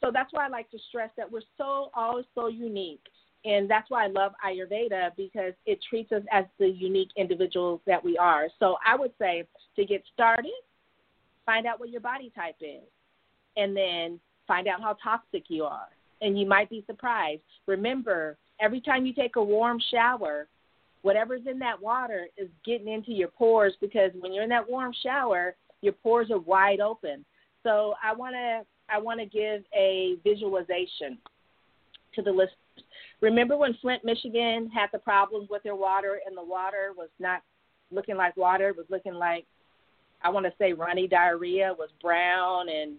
so 0.01 0.11
that's 0.11 0.31
why 0.33 0.45
I 0.45 0.49
like 0.49 0.69
to 0.71 0.79
stress 0.89 1.09
that 1.17 1.31
we're 1.31 1.41
so 1.57 1.89
all 1.95 2.23
so 2.35 2.47
unique. 2.47 3.03
And 3.45 3.69
that's 3.69 3.89
why 3.89 4.05
I 4.05 4.07
love 4.07 4.33
Ayurveda 4.45 5.11
because 5.15 5.53
it 5.65 5.79
treats 5.89 6.11
us 6.11 6.23
as 6.31 6.45
the 6.59 6.67
unique 6.67 7.09
individuals 7.15 7.81
that 7.85 8.03
we 8.03 8.17
are. 8.17 8.47
So 8.59 8.77
I 8.85 8.95
would 8.95 9.11
say 9.19 9.47
to 9.75 9.85
get 9.85 10.03
started, 10.13 10.51
find 11.45 11.65
out 11.65 11.79
what 11.79 11.89
your 11.89 12.01
body 12.01 12.31
type 12.35 12.55
is, 12.59 12.83
and 13.55 13.75
then 13.75 14.19
find 14.47 14.67
out 14.67 14.81
how 14.81 14.97
toxic 15.03 15.45
you 15.49 15.63
are. 15.63 15.87
And 16.21 16.39
you 16.39 16.47
might 16.47 16.69
be 16.69 16.83
surprised. 16.87 17.41
Remember, 17.67 18.37
every 18.59 18.81
time 18.81 19.05
you 19.05 19.13
take 19.13 19.35
a 19.35 19.43
warm 19.43 19.79
shower, 19.91 20.47
whatever's 21.03 21.43
in 21.49 21.59
that 21.59 21.81
water 21.81 22.27
is 22.37 22.49
getting 22.65 22.87
into 22.87 23.11
your 23.11 23.29
pores 23.29 23.73
because 23.79 24.11
when 24.19 24.33
you're 24.33 24.43
in 24.43 24.49
that 24.49 24.69
warm 24.69 24.91
shower, 25.03 25.55
your 25.81 25.93
pores 25.93 26.31
are 26.31 26.39
wide 26.39 26.79
open. 26.79 27.23
So 27.63 27.93
I 28.03 28.13
want 28.13 28.35
to 28.35 28.61
I 28.89 28.97
want 28.97 29.19
to 29.19 29.25
give 29.25 29.63
a 29.75 30.15
visualization 30.23 31.17
to 32.17 32.21
the 32.21 32.31
listeners. 32.31 32.51
Remember 33.21 33.57
when 33.57 33.73
Flint, 33.81 34.03
Michigan 34.03 34.69
had 34.69 34.89
the 34.91 34.99
problems 34.99 35.49
with 35.49 35.63
their 35.63 35.75
water 35.75 36.19
and 36.25 36.37
the 36.37 36.43
water 36.43 36.91
was 36.95 37.09
not 37.19 37.41
looking 37.89 38.17
like 38.17 38.35
water, 38.35 38.69
it 38.69 38.77
was 38.77 38.85
looking 38.89 39.13
like 39.13 39.45
I 40.21 40.29
want 40.29 40.45
to 40.45 40.53
say 40.57 40.73
runny 40.73 41.07
diarrhea, 41.07 41.73
was 41.77 41.89
brown 42.01 42.69
and 42.69 42.95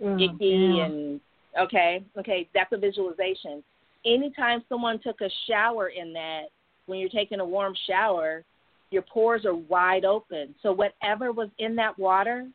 mm, 0.00 0.22
icky 0.22 0.76
yeah. 0.76 0.84
and 0.84 1.20
okay, 1.60 2.04
okay, 2.18 2.48
that's 2.54 2.72
a 2.72 2.78
visualization. 2.78 3.62
Anytime 4.04 4.62
someone 4.68 5.00
took 5.02 5.20
a 5.20 5.30
shower 5.48 5.88
in 5.88 6.12
that, 6.12 6.44
when 6.86 6.98
you're 6.98 7.08
taking 7.08 7.40
a 7.40 7.44
warm 7.44 7.74
shower, 7.88 8.44
your 8.90 9.02
pores 9.02 9.44
are 9.44 9.54
wide 9.54 10.04
open. 10.04 10.54
So 10.62 10.72
whatever 10.72 11.32
was 11.32 11.48
in 11.58 11.76
that 11.76 11.98
water 11.98 12.46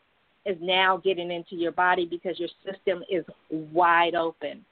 is 0.46 0.58
now 0.62 0.98
getting 0.98 1.32
into 1.32 1.56
your 1.56 1.72
body 1.72 2.06
because 2.06 2.40
your 2.40 2.50
system 2.66 3.04
is 3.10 3.26
wide 3.50 4.16
open. 4.16 4.66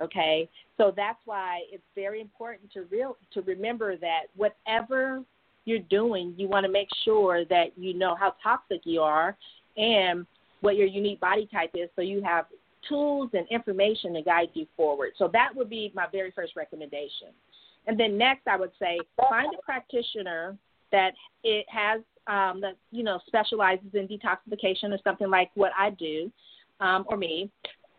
Okay, 0.00 0.48
so 0.78 0.92
that's 0.96 1.18
why 1.26 1.60
it's 1.70 1.84
very 1.94 2.20
important 2.20 2.72
to 2.72 2.84
real 2.90 3.16
to 3.34 3.42
remember 3.42 3.96
that 3.98 4.22
whatever 4.34 5.22
you're 5.66 5.78
doing, 5.78 6.34
you 6.38 6.48
want 6.48 6.64
to 6.64 6.72
make 6.72 6.88
sure 7.04 7.44
that 7.46 7.76
you 7.76 7.92
know 7.92 8.14
how 8.14 8.34
toxic 8.42 8.80
you 8.84 9.02
are 9.02 9.36
and 9.76 10.26
what 10.62 10.76
your 10.76 10.86
unique 10.86 11.20
body 11.20 11.48
type 11.52 11.70
is, 11.74 11.88
so 11.96 12.02
you 12.02 12.22
have 12.22 12.46
tools 12.88 13.30
and 13.34 13.46
information 13.50 14.14
to 14.14 14.22
guide 14.22 14.48
you 14.54 14.66
forward. 14.76 15.10
So 15.18 15.28
that 15.32 15.50
would 15.54 15.68
be 15.68 15.92
my 15.94 16.06
very 16.10 16.30
first 16.30 16.56
recommendation. 16.56 17.28
And 17.86 17.98
then 17.98 18.16
next, 18.16 18.46
I 18.46 18.56
would 18.56 18.72
say 18.78 18.98
find 19.28 19.52
a 19.54 19.62
practitioner 19.62 20.56
that 20.92 21.12
it 21.44 21.66
has 21.68 22.00
um, 22.26 22.60
that 22.60 22.76
you 22.90 23.02
know 23.02 23.18
specializes 23.26 23.94
in 23.94 24.06
detoxification 24.06 24.92
or 24.92 24.98
something 25.02 25.30
like 25.30 25.50
what 25.54 25.72
I 25.78 25.90
do, 25.90 26.30
um, 26.80 27.04
or 27.08 27.16
me, 27.16 27.50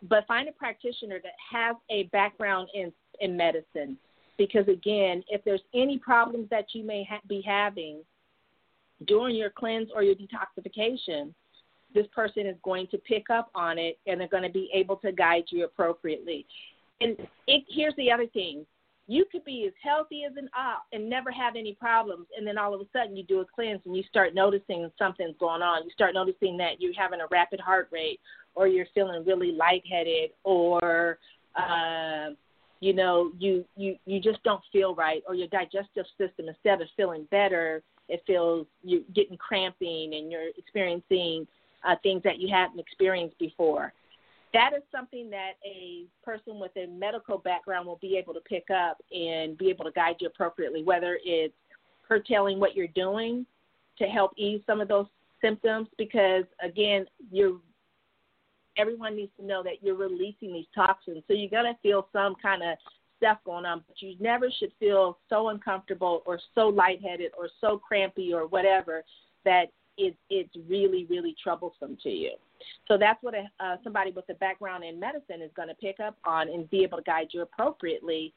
but 0.01 0.25
find 0.27 0.49
a 0.49 0.51
practitioner 0.51 1.19
that 1.23 1.33
has 1.51 1.75
a 1.89 2.03
background 2.11 2.69
in 2.73 2.91
in 3.19 3.37
medicine, 3.37 3.97
because 4.37 4.67
again, 4.67 5.23
if 5.29 5.43
there's 5.43 5.61
any 5.75 5.99
problems 5.99 6.49
that 6.49 6.65
you 6.73 6.83
may 6.83 7.03
ha- 7.03 7.21
be 7.27 7.41
having 7.41 8.01
during 9.05 9.35
your 9.35 9.49
cleanse 9.49 9.89
or 9.93 10.03
your 10.03 10.15
detoxification, 10.15 11.33
this 11.93 12.07
person 12.15 12.47
is 12.47 12.55
going 12.63 12.87
to 12.87 12.97
pick 12.99 13.29
up 13.29 13.49
on 13.53 13.77
it 13.77 13.99
and 14.07 14.19
they're 14.19 14.27
going 14.27 14.43
to 14.43 14.49
be 14.49 14.69
able 14.73 14.95
to 14.97 15.11
guide 15.11 15.43
you 15.49 15.65
appropriately. 15.65 16.45
And 17.01 17.17
it, 17.47 17.63
here's 17.69 17.95
the 17.97 18.11
other 18.11 18.27
thing 18.27 18.65
you 19.07 19.25
could 19.29 19.43
be 19.43 19.65
as 19.67 19.73
healthy 19.83 20.23
as 20.23 20.37
an 20.37 20.49
ox 20.57 20.83
and 20.93 21.09
never 21.09 21.31
have 21.31 21.55
any 21.57 21.73
problems, 21.73 22.27
and 22.37 22.47
then 22.47 22.57
all 22.57 22.73
of 22.73 22.79
a 22.79 22.85
sudden 22.93 23.17
you 23.17 23.23
do 23.23 23.41
a 23.41 23.45
cleanse 23.45 23.81
and 23.85 23.95
you 23.95 24.03
start 24.03 24.33
noticing 24.33 24.89
something's 24.97 25.35
going 25.37 25.61
on. 25.61 25.83
You 25.83 25.91
start 25.91 26.13
noticing 26.13 26.55
that 26.57 26.79
you're 26.79 26.93
having 26.93 27.19
a 27.19 27.27
rapid 27.29 27.59
heart 27.59 27.89
rate, 27.91 28.21
or 28.55 28.67
you're 28.67 28.87
feeling 28.93 29.23
really 29.25 29.51
lightheaded, 29.51 30.31
or 30.43 31.17
uh, 31.55 32.29
you 32.79 32.93
know 32.93 33.31
you 33.39 33.65
you 33.75 33.95
you 34.05 34.19
just 34.19 34.43
don't 34.43 34.61
feel 34.71 34.95
right, 34.95 35.23
or 35.27 35.35
your 35.35 35.47
digestive 35.47 36.05
system 36.17 36.47
instead 36.47 36.81
of 36.81 36.87
feeling 36.95 37.27
better, 37.31 37.83
it 38.09 38.21
feels 38.27 38.67
you're 38.83 39.01
getting 39.15 39.37
cramping 39.37 40.13
and 40.15 40.31
you're 40.31 40.49
experiencing 40.57 41.47
uh, 41.87 41.95
things 42.03 42.21
that 42.23 42.39
you 42.39 42.47
haven't 42.53 42.79
experienced 42.79 43.37
before. 43.39 43.93
That 44.53 44.73
is 44.75 44.83
something 44.91 45.29
that 45.29 45.53
a 45.65 46.05
person 46.23 46.59
with 46.59 46.71
a 46.75 46.85
medical 46.87 47.37
background 47.37 47.87
will 47.87 47.99
be 48.01 48.17
able 48.17 48.33
to 48.33 48.41
pick 48.41 48.65
up 48.69 48.97
and 49.13 49.57
be 49.57 49.69
able 49.69 49.85
to 49.85 49.91
guide 49.91 50.15
you 50.19 50.27
appropriately, 50.27 50.83
whether 50.83 51.17
it's 51.23 51.53
curtailing 52.05 52.59
what 52.59 52.75
you're 52.75 52.87
doing 52.87 53.45
to 53.97 54.05
help 54.05 54.31
ease 54.35 54.61
some 54.67 54.81
of 54.81 54.89
those 54.89 55.05
symptoms 55.41 55.87
because 55.97 56.43
again 56.63 57.05
you're 57.31 57.57
everyone 58.77 59.15
needs 59.15 59.31
to 59.39 59.45
know 59.45 59.63
that 59.63 59.81
you're 59.81 59.95
releasing 59.95 60.53
these 60.53 60.65
toxins 60.73 61.23
so 61.27 61.33
you're 61.33 61.49
going 61.49 61.65
to 61.65 61.79
feel 61.81 62.07
some 62.13 62.35
kind 62.41 62.61
of 62.63 62.77
stuff 63.17 63.37
going 63.45 63.65
on 63.65 63.83
but 63.87 64.01
you 64.01 64.15
never 64.19 64.49
should 64.59 64.71
feel 64.79 65.17
so 65.29 65.49
uncomfortable 65.49 66.23
or 66.25 66.39
so 66.55 66.67
lightheaded 66.67 67.31
or 67.37 67.49
so 67.59 67.77
crampy 67.77 68.33
or 68.33 68.47
whatever 68.47 69.03
that 69.45 69.65
it, 69.97 70.15
it's 70.29 70.55
really 70.69 71.05
really 71.09 71.35
troublesome 71.43 71.97
to 72.01 72.09
you 72.09 72.31
So 72.87 72.97
that's 72.97 73.21
what 73.21 73.33
a, 73.33 73.49
uh, 73.59 73.77
somebody 73.83 74.11
with 74.11 74.25
a 74.29 74.33
background 74.35 74.83
in 74.83 74.99
medicine 74.99 75.41
is 75.41 75.51
going 75.55 75.69
to 75.69 75.75
pick 75.75 75.99
up 75.99 76.17
on 76.25 76.49
and 76.49 76.69
be 76.69 76.83
able 76.83 76.97
to 76.97 77.03
guide 77.03 77.27
you 77.31 77.41
appropriately. 77.41 78.33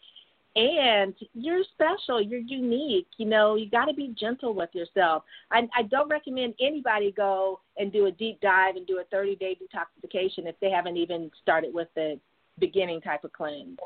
And 0.56 1.14
you're 1.34 1.64
special, 1.72 2.22
you're 2.22 2.40
unique. 2.40 3.08
You 3.16 3.26
know, 3.26 3.56
you 3.56 3.68
got 3.68 3.86
to 3.86 3.94
be 3.94 4.14
gentle 4.18 4.54
with 4.54 4.70
yourself. 4.72 5.24
I, 5.50 5.68
I 5.76 5.82
don't 5.82 6.08
recommend 6.08 6.54
anybody 6.60 7.12
go 7.12 7.60
and 7.76 7.92
do 7.92 8.06
a 8.06 8.12
deep 8.12 8.40
dive 8.40 8.76
and 8.76 8.86
do 8.86 9.00
a 9.00 9.04
30 9.04 9.36
day 9.36 9.56
detoxification 9.60 10.46
if 10.46 10.54
they 10.60 10.70
haven't 10.70 10.96
even 10.96 11.30
started 11.42 11.74
with 11.74 11.88
the 11.96 12.20
beginning 12.60 13.00
type 13.00 13.24
of 13.24 13.32
cleanse. 13.32 13.78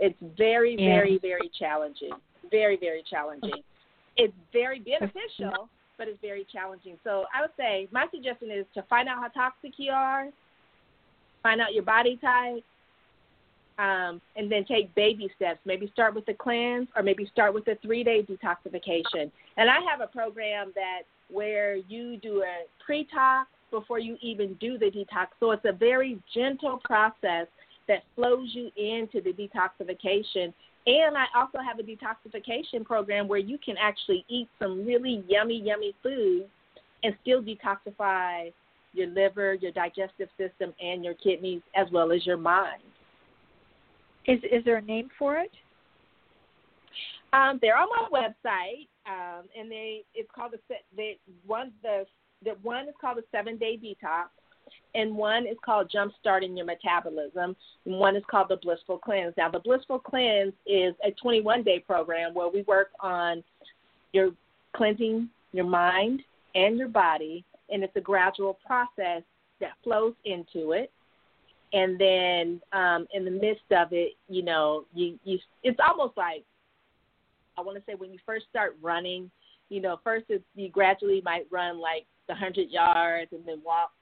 It's 0.00 0.18
very, 0.36 0.76
yeah. 0.78 0.86
very, 0.86 1.18
very 1.18 1.50
challenging. 1.58 2.12
Very, 2.50 2.76
very 2.76 3.02
challenging. 3.08 3.62
It's 4.16 4.34
very 4.52 4.80
beneficial 4.80 5.70
but 5.98 6.08
it's 6.08 6.20
very 6.20 6.44
challenging. 6.52 6.98
So 7.04 7.26
I 7.32 7.42
would 7.42 7.52
say 7.56 7.86
my 7.92 8.06
suggestion 8.10 8.50
is 8.50 8.66
to 8.74 8.82
find 8.90 9.08
out 9.08 9.18
how 9.18 9.28
toxic 9.28 9.74
you 9.76 9.92
are, 9.92 10.26
find 11.44 11.60
out 11.60 11.74
your 11.74 11.84
body 11.84 12.18
type, 12.20 12.64
um, 13.78 14.20
and 14.36 14.50
then 14.50 14.64
take 14.64 14.94
baby 14.94 15.30
steps. 15.36 15.60
Maybe 15.64 15.90
start 15.92 16.14
with 16.14 16.26
the 16.26 16.34
cleanse, 16.34 16.88
or 16.96 17.02
maybe 17.02 17.26
start 17.32 17.54
with 17.54 17.66
a 17.68 17.76
three-day 17.82 18.24
detoxification. 18.24 19.30
And 19.56 19.70
I 19.70 19.78
have 19.90 20.00
a 20.00 20.06
program 20.06 20.72
that 20.74 21.02
where 21.30 21.76
you 21.76 22.18
do 22.18 22.42
a 22.42 22.66
pre-tox 22.84 23.48
before 23.70 23.98
you 23.98 24.16
even 24.20 24.54
do 24.54 24.78
the 24.78 24.86
detox. 24.86 25.28
So 25.40 25.50
it's 25.52 25.64
a 25.64 25.72
very 25.72 26.20
gentle 26.34 26.80
process 26.84 27.46
that 27.88 28.02
flows 28.14 28.50
you 28.52 28.70
into 28.76 29.20
the 29.20 29.32
detoxification 29.32 30.52
and 30.86 31.16
I 31.16 31.26
also 31.36 31.58
have 31.58 31.78
a 31.78 31.82
detoxification 31.82 32.84
program 32.84 33.28
where 33.28 33.38
you 33.38 33.56
can 33.58 33.76
actually 33.78 34.24
eat 34.28 34.48
some 34.58 34.84
really 34.84 35.22
yummy, 35.28 35.60
yummy 35.62 35.94
food 36.02 36.46
and 37.04 37.14
still 37.22 37.40
detoxify 37.40 38.52
your 38.92 39.06
liver, 39.08 39.54
your 39.54 39.72
digestive 39.72 40.28
system, 40.36 40.74
and 40.82 41.04
your 41.04 41.14
kidneys, 41.14 41.62
as 41.76 41.86
well 41.92 42.12
as 42.12 42.26
your 42.26 42.36
mind. 42.36 42.82
Is 44.26 44.38
is 44.44 44.64
there 44.64 44.76
a 44.76 44.82
name 44.82 45.08
for 45.18 45.36
it? 45.38 45.50
Um, 47.32 47.58
they're 47.62 47.76
on 47.76 47.88
my 47.88 48.20
website, 48.20 48.88
um, 49.06 49.44
and 49.58 49.70
they 49.70 50.02
it's 50.14 50.30
called 50.34 50.52
the 50.52 50.74
they 50.96 51.18
one 51.46 51.72
the 51.82 52.04
the 52.44 52.52
one 52.62 52.88
is 52.88 52.94
called 53.00 53.18
the 53.18 53.24
seven 53.32 53.56
day 53.56 53.76
detox, 53.76 54.26
and 54.94 55.16
one 55.16 55.46
is 55.46 55.56
called 55.64 55.90
Jump 55.90 56.12
Starting 56.20 56.56
Your 56.56 56.66
Metabolism, 56.66 57.56
and 57.86 57.98
one 57.98 58.16
is 58.16 58.22
called 58.30 58.48
the 58.48 58.58
Blissful 58.62 58.98
Cleanse. 58.98 59.34
Now, 59.36 59.50
the 59.50 59.60
Blissful 59.60 59.98
Cleanse 59.98 60.52
is 60.66 60.94
a 61.04 61.10
21 61.12 61.62
day 61.62 61.78
program 61.78 62.34
where 62.34 62.48
we 62.48 62.62
work 62.62 62.88
on 63.00 63.42
your 64.12 64.30
cleansing 64.74 65.28
your 65.52 65.66
mind 65.66 66.22
and 66.54 66.78
your 66.78 66.88
body, 66.88 67.44
and 67.70 67.82
it's 67.82 67.96
a 67.96 68.00
gradual 68.00 68.58
process 68.66 69.22
that 69.60 69.72
flows 69.82 70.14
into 70.24 70.72
it. 70.72 70.90
And 71.72 71.98
then 71.98 72.60
um, 72.72 73.06
in 73.14 73.24
the 73.24 73.30
midst 73.30 73.70
of 73.70 73.88
it, 73.92 74.12
you 74.28 74.42
know, 74.42 74.84
you, 74.92 75.18
you 75.24 75.38
it's 75.62 75.78
almost 75.86 76.16
like 76.16 76.44
I 77.56 77.62
want 77.62 77.78
to 77.78 77.84
say 77.86 77.94
when 77.94 78.12
you 78.12 78.18
first 78.24 78.46
start 78.50 78.76
running, 78.82 79.30
you 79.68 79.80
know, 79.80 79.98
first 80.04 80.26
it's, 80.28 80.44
you 80.54 80.68
gradually 80.68 81.22
might 81.24 81.46
run 81.50 81.80
like 81.80 82.06
the 82.28 82.34
100 82.34 82.68
yards 82.70 83.32
and 83.32 83.40
then 83.46 83.60
walk 83.64 83.92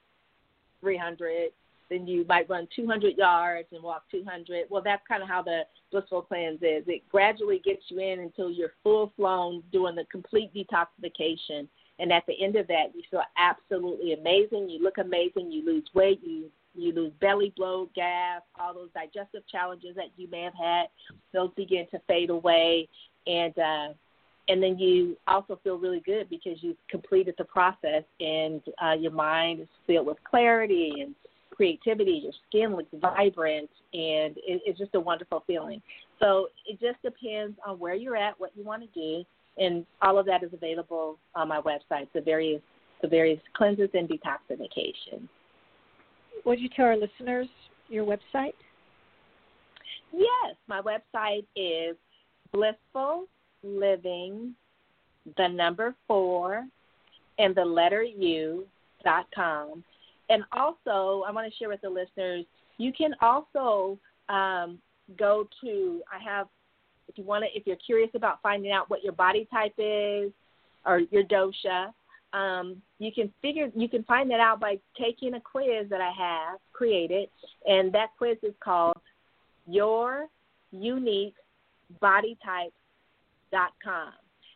300. 0.81 1.51
Then 1.89 2.07
you 2.07 2.25
might 2.27 2.49
run 2.49 2.67
200 2.73 3.17
yards 3.17 3.67
and 3.71 3.83
walk 3.83 4.03
200. 4.11 4.65
Well, 4.69 4.81
that's 4.83 5.03
kind 5.07 5.21
of 5.21 5.29
how 5.29 5.41
the 5.41 5.63
blissful 5.91 6.21
cleanse 6.21 6.61
is. 6.61 6.83
It 6.87 7.03
gradually 7.09 7.61
gets 7.63 7.83
you 7.89 7.99
in 7.99 8.21
until 8.21 8.49
you're 8.49 8.73
full 8.81 9.11
flown 9.17 9.63
doing 9.71 9.95
the 9.95 10.05
complete 10.11 10.53
detoxification. 10.53 11.67
And 11.99 12.11
at 12.11 12.23
the 12.27 12.41
end 12.41 12.55
of 12.55 12.67
that, 12.67 12.95
you 12.95 13.03
feel 13.11 13.23
absolutely 13.37 14.13
amazing. 14.13 14.69
You 14.69 14.81
look 14.81 14.97
amazing. 14.97 15.51
You 15.51 15.65
lose 15.65 15.87
weight. 15.93 16.21
You 16.23 16.45
you 16.75 16.93
lose 16.93 17.11
belly 17.19 17.53
bloat, 17.57 17.93
gas, 17.93 18.41
all 18.59 18.73
those 18.73 18.89
digestive 18.93 19.43
challenges 19.51 19.95
that 19.95 20.07
you 20.17 20.29
may 20.29 20.41
have 20.41 20.53
had. 20.53 20.85
Those 21.33 21.51
begin 21.55 21.85
to 21.91 21.99
fade 22.07 22.29
away, 22.29 22.87
and 23.27 23.57
uh, 23.57 23.93
and 24.47 24.61
then 24.61 24.77
you 24.77 25.15
also 25.27 25.59
feel 25.63 25.77
really 25.77 26.01
good 26.05 26.29
because 26.29 26.57
you've 26.61 26.77
completed 26.89 27.35
the 27.37 27.45
process 27.45 28.03
and 28.19 28.61
uh, 28.83 28.93
your 28.93 29.11
mind 29.11 29.61
is 29.61 29.67
filled 29.85 30.07
with 30.07 30.17
clarity 30.29 30.95
and 31.01 31.15
creativity. 31.51 32.21
Your 32.23 32.33
skin 32.49 32.75
looks 32.75 32.89
vibrant, 32.99 33.69
and 33.93 34.35
it, 34.37 34.61
it's 34.65 34.79
just 34.79 34.95
a 34.95 34.99
wonderful 34.99 35.43
feeling. 35.45 35.81
So 36.19 36.47
it 36.67 36.79
just 36.79 37.01
depends 37.03 37.57
on 37.65 37.79
where 37.79 37.95
you're 37.95 38.17
at, 38.17 38.39
what 38.39 38.51
you 38.55 38.63
want 38.63 38.81
to 38.81 38.99
do, 38.99 39.23
and 39.57 39.85
all 40.01 40.17
of 40.17 40.25
that 40.25 40.43
is 40.43 40.51
available 40.53 41.17
on 41.35 41.47
my 41.47 41.61
website. 41.61 42.07
The 42.13 42.21
various 42.21 42.61
the 43.01 43.07
various 43.07 43.39
cleanses 43.53 43.89
and 43.93 44.07
detoxification. 44.07 45.27
Would 46.45 46.59
you 46.59 46.69
tell 46.75 46.85
our 46.85 46.97
listeners 46.97 47.47
your 47.89 48.05
website? 48.05 48.53
Yes, 50.13 50.55
my 50.67 50.81
website 50.81 51.45
is 51.55 51.95
blissful 52.51 53.25
living, 53.63 54.55
the 55.37 55.47
number 55.47 55.95
four, 56.07 56.65
and 57.37 57.55
the 57.55 57.63
letter 57.63 58.03
U 58.03 58.65
dot 59.03 59.27
com. 59.33 59.83
And 60.29 60.43
also, 60.51 61.23
I 61.27 61.31
want 61.31 61.51
to 61.51 61.57
share 61.57 61.69
with 61.69 61.81
the 61.81 61.89
listeners, 61.89 62.45
you 62.77 62.91
can 62.91 63.13
also 63.21 63.97
um, 64.29 64.79
go 65.17 65.47
to. 65.61 66.01
I 66.11 66.23
have, 66.23 66.47
if 67.07 67.17
you 67.17 67.23
want 67.23 67.43
to, 67.43 67.57
if 67.57 67.67
you're 67.67 67.75
curious 67.77 68.09
about 68.15 68.41
finding 68.41 68.71
out 68.71 68.89
what 68.89 69.03
your 69.03 69.13
body 69.13 69.47
type 69.51 69.73
is 69.77 70.31
or 70.85 71.01
your 71.11 71.23
dosha, 71.23 71.93
um, 72.33 72.81
you 72.99 73.11
can 73.11 73.31
figure 73.41 73.69
you 73.75 73.89
can 73.89 74.03
find 74.03 74.29
that 74.31 74.39
out 74.39 74.59
by 74.59 74.79
taking 74.99 75.33
a 75.33 75.39
quiz 75.41 75.89
that 75.89 76.01
I 76.01 76.11
have 76.17 76.59
created, 76.73 77.29
and 77.67 77.93
that 77.93 78.09
quiz 78.17 78.37
is 78.43 78.53
called 78.63 78.97
Your 79.67 80.27
Unique 80.71 81.35
Body 81.99 82.37
Type 82.43 82.73
dot 83.51 83.73
com. 83.83 84.13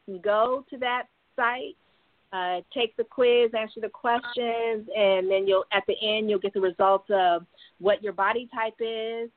You 0.07 0.19
go 0.19 0.63
to 0.69 0.77
that 0.77 1.07
site, 1.35 1.75
uh, 2.31 2.61
take 2.73 2.95
the 2.95 3.03
quiz, 3.03 3.51
answer 3.57 3.81
the 3.81 3.89
questions, 3.89 4.87
and 4.95 5.29
then 5.29 5.47
you'll 5.47 5.65
at 5.73 5.83
the 5.87 5.95
end 6.01 6.29
you'll 6.29 6.39
get 6.39 6.53
the 6.53 6.61
results 6.61 7.09
of 7.09 7.45
what 7.79 8.01
your 8.01 8.13
body 8.13 8.47
type 8.53 8.75
is, 8.79 9.29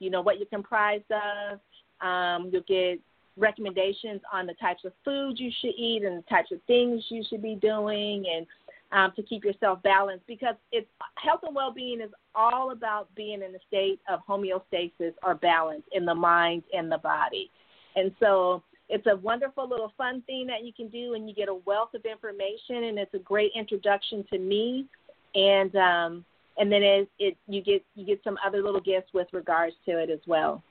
you 0.00 0.10
know 0.10 0.20
what 0.20 0.38
you're 0.38 0.46
comprised 0.46 1.10
of. 1.10 1.60
Um, 2.06 2.50
you'll 2.52 2.62
get 2.68 3.00
recommendations 3.36 4.20
on 4.32 4.46
the 4.46 4.54
types 4.54 4.84
of 4.84 4.92
foods 5.04 5.38
you 5.38 5.50
should 5.60 5.74
eat 5.76 6.02
and 6.04 6.18
the 6.18 6.28
types 6.28 6.52
of 6.52 6.60
things 6.66 7.04
you 7.08 7.22
should 7.28 7.42
be 7.42 7.54
doing, 7.56 8.24
and 8.34 8.46
um, 8.92 9.12
to 9.16 9.22
keep 9.22 9.44
yourself 9.44 9.82
balanced 9.82 10.26
because 10.26 10.54
it's 10.72 10.86
health 11.16 11.40
and 11.42 11.54
well-being 11.54 12.00
is 12.00 12.10
all 12.34 12.70
about 12.70 13.12
being 13.14 13.42
in 13.42 13.54
a 13.54 13.58
state 13.66 14.00
of 14.08 14.20
homeostasis 14.28 15.12
or 15.24 15.34
balance 15.34 15.82
in 15.92 16.04
the 16.04 16.14
mind 16.14 16.62
and 16.72 16.90
the 16.90 16.98
body. 16.98 17.50
And 17.96 18.12
so 18.20 18.62
it's 18.88 19.06
a 19.06 19.16
wonderful 19.16 19.68
little 19.68 19.92
fun 19.98 20.22
thing 20.22 20.46
that 20.46 20.64
you 20.64 20.72
can 20.72 20.88
do, 20.88 21.14
and 21.14 21.28
you 21.28 21.34
get 21.34 21.48
a 21.48 21.54
wealth 21.66 21.94
of 21.94 22.04
information, 22.04 22.84
and 22.84 22.98
it's 22.98 23.14
a 23.14 23.18
great 23.18 23.50
introduction 23.56 24.24
to 24.32 24.38
me. 24.38 24.86
And 25.34 25.74
um, 25.76 26.24
and 26.58 26.70
then 26.70 26.82
it, 26.82 27.08
it 27.18 27.36
you 27.48 27.62
get 27.62 27.84
you 27.96 28.06
get 28.06 28.20
some 28.22 28.38
other 28.46 28.62
little 28.62 28.80
gifts 28.80 29.12
with 29.12 29.26
regards 29.32 29.74
to 29.86 29.98
it 29.98 30.10
as 30.10 30.20
well. 30.26 30.62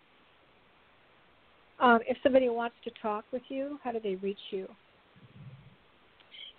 Um, 1.79 1.99
if 2.07 2.17
somebody 2.23 2.49
wants 2.49 2.75
to 2.85 2.91
talk 3.01 3.25
with 3.31 3.41
you, 3.49 3.79
how 3.83 3.91
do 3.91 3.99
they 4.01 4.15
reach 4.15 4.38
you? 4.51 4.67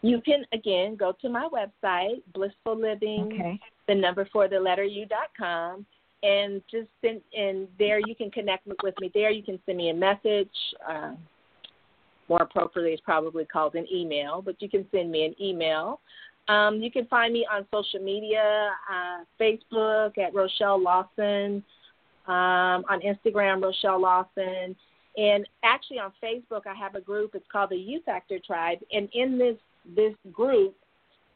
You 0.03 0.21
can 0.21 0.45
again 0.53 0.95
go 0.95 1.15
to 1.23 1.29
my 1.29 1.49
website, 1.53 2.23
Blissful 2.35 2.79
Living, 2.79 3.31
okay. 3.33 3.59
the 3.89 3.95
number 3.95 4.29
four 4.33 4.47
the 4.47 4.61
letter 4.61 4.85
U 4.85 5.07
dot 5.07 5.31
com, 5.37 5.87
and 6.23 6.63
just 6.71 6.89
send 7.03 7.23
and 7.37 7.67
there 7.79 7.99
you 8.07 8.15
can 8.15 8.31
connect 8.31 8.67
with 8.83 8.95
me. 9.01 9.11
There 9.15 9.31
you 9.31 9.43
can 9.43 9.59
send 9.65 9.79
me 9.79 9.89
a 9.89 9.95
message. 9.95 10.49
Uh, 10.89 11.13
more 12.29 12.43
appropriately 12.43 12.93
it's 12.93 13.03
probably 13.03 13.47
called 13.47 13.75
an 13.75 13.87
email, 13.93 14.43
but 14.43 14.61
you 14.61 14.69
can 14.69 14.87
send 14.93 15.11
me 15.11 15.25
an 15.25 15.35
email. 15.41 16.01
Um, 16.49 16.81
you 16.81 16.93
can 16.93 17.07
find 17.07 17.33
me 17.33 17.47
on 17.53 17.67
social 17.75 18.01
media, 18.01 18.71
uh, 18.93 19.25
Facebook 19.41 20.19
at 20.19 20.33
Rochel 20.33 20.81
Lawson, 20.83 21.65
um, 22.29 22.85
on 22.89 23.01
Instagram 23.01 23.61
Rochel 23.61 24.01
Lawson, 24.01 24.77
and 25.17 25.49
actually 25.63 25.99
on 25.99 26.13
Facebook 26.23 26.67
I 26.67 26.75
have 26.75 26.95
a 26.95 27.01
group. 27.01 27.35
It's 27.35 27.47
called 27.51 27.71
the 27.71 27.77
Youth 27.77 28.09
Actor 28.09 28.41
Tribe, 28.47 28.79
and 28.93 29.09
in 29.13 29.39
this 29.39 29.57
this 29.95 30.15
group, 30.33 30.75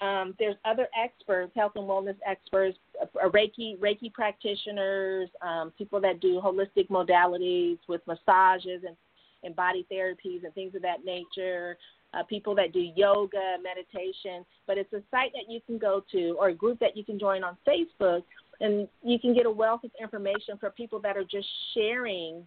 um, 0.01 0.35
there's 0.39 0.57
other 0.65 0.89
experts, 1.01 1.53
health 1.55 1.73
and 1.77 1.85
wellness 1.85 2.17
experts, 2.27 2.79
uh, 3.01 3.29
Reiki 3.29 3.79
Reiki 3.79 4.13
practitioners, 4.13 5.29
um, 5.43 5.73
people 5.77 6.01
that 6.01 6.21
do 6.21 6.41
holistic 6.41 6.89
modalities 6.89 7.79
with 7.89 8.01
massages 8.07 8.83
and 8.87 8.97
and 9.43 9.57
body 9.57 9.87
therapies 9.91 10.45
and 10.45 10.53
things 10.55 10.75
of 10.75 10.83
that 10.83 11.05
nature, 11.05 11.79
uh, 12.13 12.23
people 12.25 12.55
that 12.55 12.73
do 12.73 12.91
yoga, 12.95 13.57
meditation. 13.63 14.45
But 14.67 14.77
it's 14.79 14.93
a 14.93 15.03
site 15.11 15.33
that 15.33 15.51
you 15.51 15.61
can 15.67 15.79
go 15.79 16.05
to 16.13 16.37
or 16.39 16.49
a 16.49 16.55
group 16.55 16.79
that 16.81 16.97
you 16.97 17.05
can 17.05 17.19
join 17.19 17.43
on 17.43 17.57
Facebook, 17.67 18.23
and 18.61 18.89
you 19.03 19.19
can 19.19 19.35
get 19.35 19.47
a 19.47 19.51
wealth 19.51 19.85
of 19.85 19.91
information 20.01 20.59
for 20.59 20.71
people 20.71 21.01
that 21.01 21.17
are 21.17 21.25
just 21.25 21.49
sharing 21.75 22.47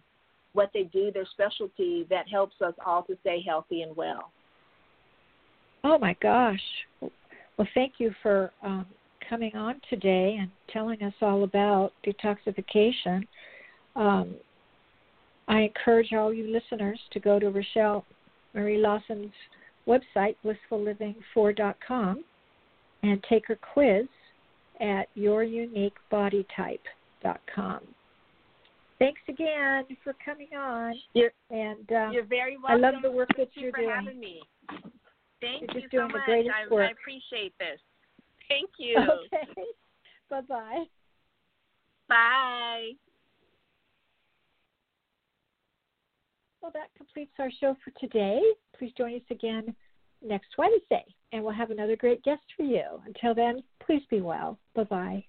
what 0.54 0.70
they 0.72 0.84
do, 0.84 1.10
their 1.12 1.26
specialty 1.32 2.06
that 2.08 2.28
helps 2.28 2.54
us 2.64 2.72
all 2.84 3.02
to 3.02 3.16
stay 3.20 3.42
healthy 3.46 3.82
and 3.82 3.94
well. 3.96 4.32
Oh 5.82 5.98
my 5.98 6.16
gosh. 6.22 6.62
Well, 7.00 7.68
thank 7.74 7.94
you 7.98 8.12
for 8.22 8.52
um, 8.62 8.86
coming 9.28 9.54
on 9.54 9.80
today 9.90 10.38
and 10.40 10.50
telling 10.72 11.02
us 11.02 11.12
all 11.20 11.44
about 11.44 11.92
detoxification. 12.06 13.26
Um, 13.94 14.36
I 15.46 15.60
encourage 15.60 16.12
all 16.12 16.32
you 16.32 16.50
listeners 16.50 16.98
to 17.12 17.20
go 17.20 17.38
to 17.38 17.50
Rochel 17.50 18.02
Marie 18.54 18.78
Lawson's 18.78 19.32
website, 19.86 20.36
blissfulliving4.com, 20.44 22.24
and 23.02 23.22
take 23.28 23.46
her 23.48 23.58
quiz 23.74 24.06
at 24.80 25.08
youruniquebodytype.com. 25.16 27.80
Thanks 29.04 29.20
again 29.28 29.84
for 30.02 30.14
coming 30.24 30.48
on. 30.56 30.94
You're, 31.12 31.32
and 31.50 31.90
uh, 31.92 32.10
you're 32.10 32.24
very 32.24 32.56
welcome. 32.56 32.84
I 32.84 32.90
love 32.90 33.02
the 33.02 33.10
work 33.10 33.28
that 33.36 33.48
you're 33.54 33.70
doing. 33.72 33.86
Thank 33.86 33.86
you're 33.86 33.90
for 33.90 34.06
having 34.06 34.20
me. 34.20 34.40
Thank 35.42 35.74
you're 35.74 35.82
you 35.82 35.88
so 35.92 36.08
much. 36.08 36.22
I. 36.26 36.74
I 36.74 36.90
appreciate 36.90 37.52
this. 37.58 37.78
Thank 38.48 38.70
you. 38.78 38.96
Okay. 38.98 39.62
bye 40.30 40.40
bye. 40.48 40.84
Bye. 42.08 42.92
Well, 46.62 46.72
that 46.72 46.88
completes 46.96 47.32
our 47.38 47.50
show 47.60 47.76
for 47.84 47.90
today. 48.00 48.40
Please 48.78 48.92
join 48.96 49.16
us 49.16 49.22
again 49.30 49.74
next 50.26 50.48
Wednesday, 50.56 51.04
and 51.32 51.44
we'll 51.44 51.52
have 51.52 51.70
another 51.70 51.94
great 51.94 52.22
guest 52.22 52.42
for 52.56 52.62
you. 52.62 52.84
Until 53.04 53.34
then, 53.34 53.62
please 53.84 54.02
be 54.08 54.22
well. 54.22 54.58
Bye 54.74 54.84
bye. 54.84 55.24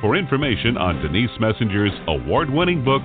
for 0.02 0.16
information 0.16 0.78
on 0.78 1.02
Denise 1.02 1.30
Messenger's 1.40 1.94
award 2.08 2.50
winning 2.50 2.84
book, 2.84 3.02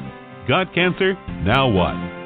Got 0.49 0.75
Cancer? 0.75 1.15
Now 1.45 1.69
What? 1.69 2.24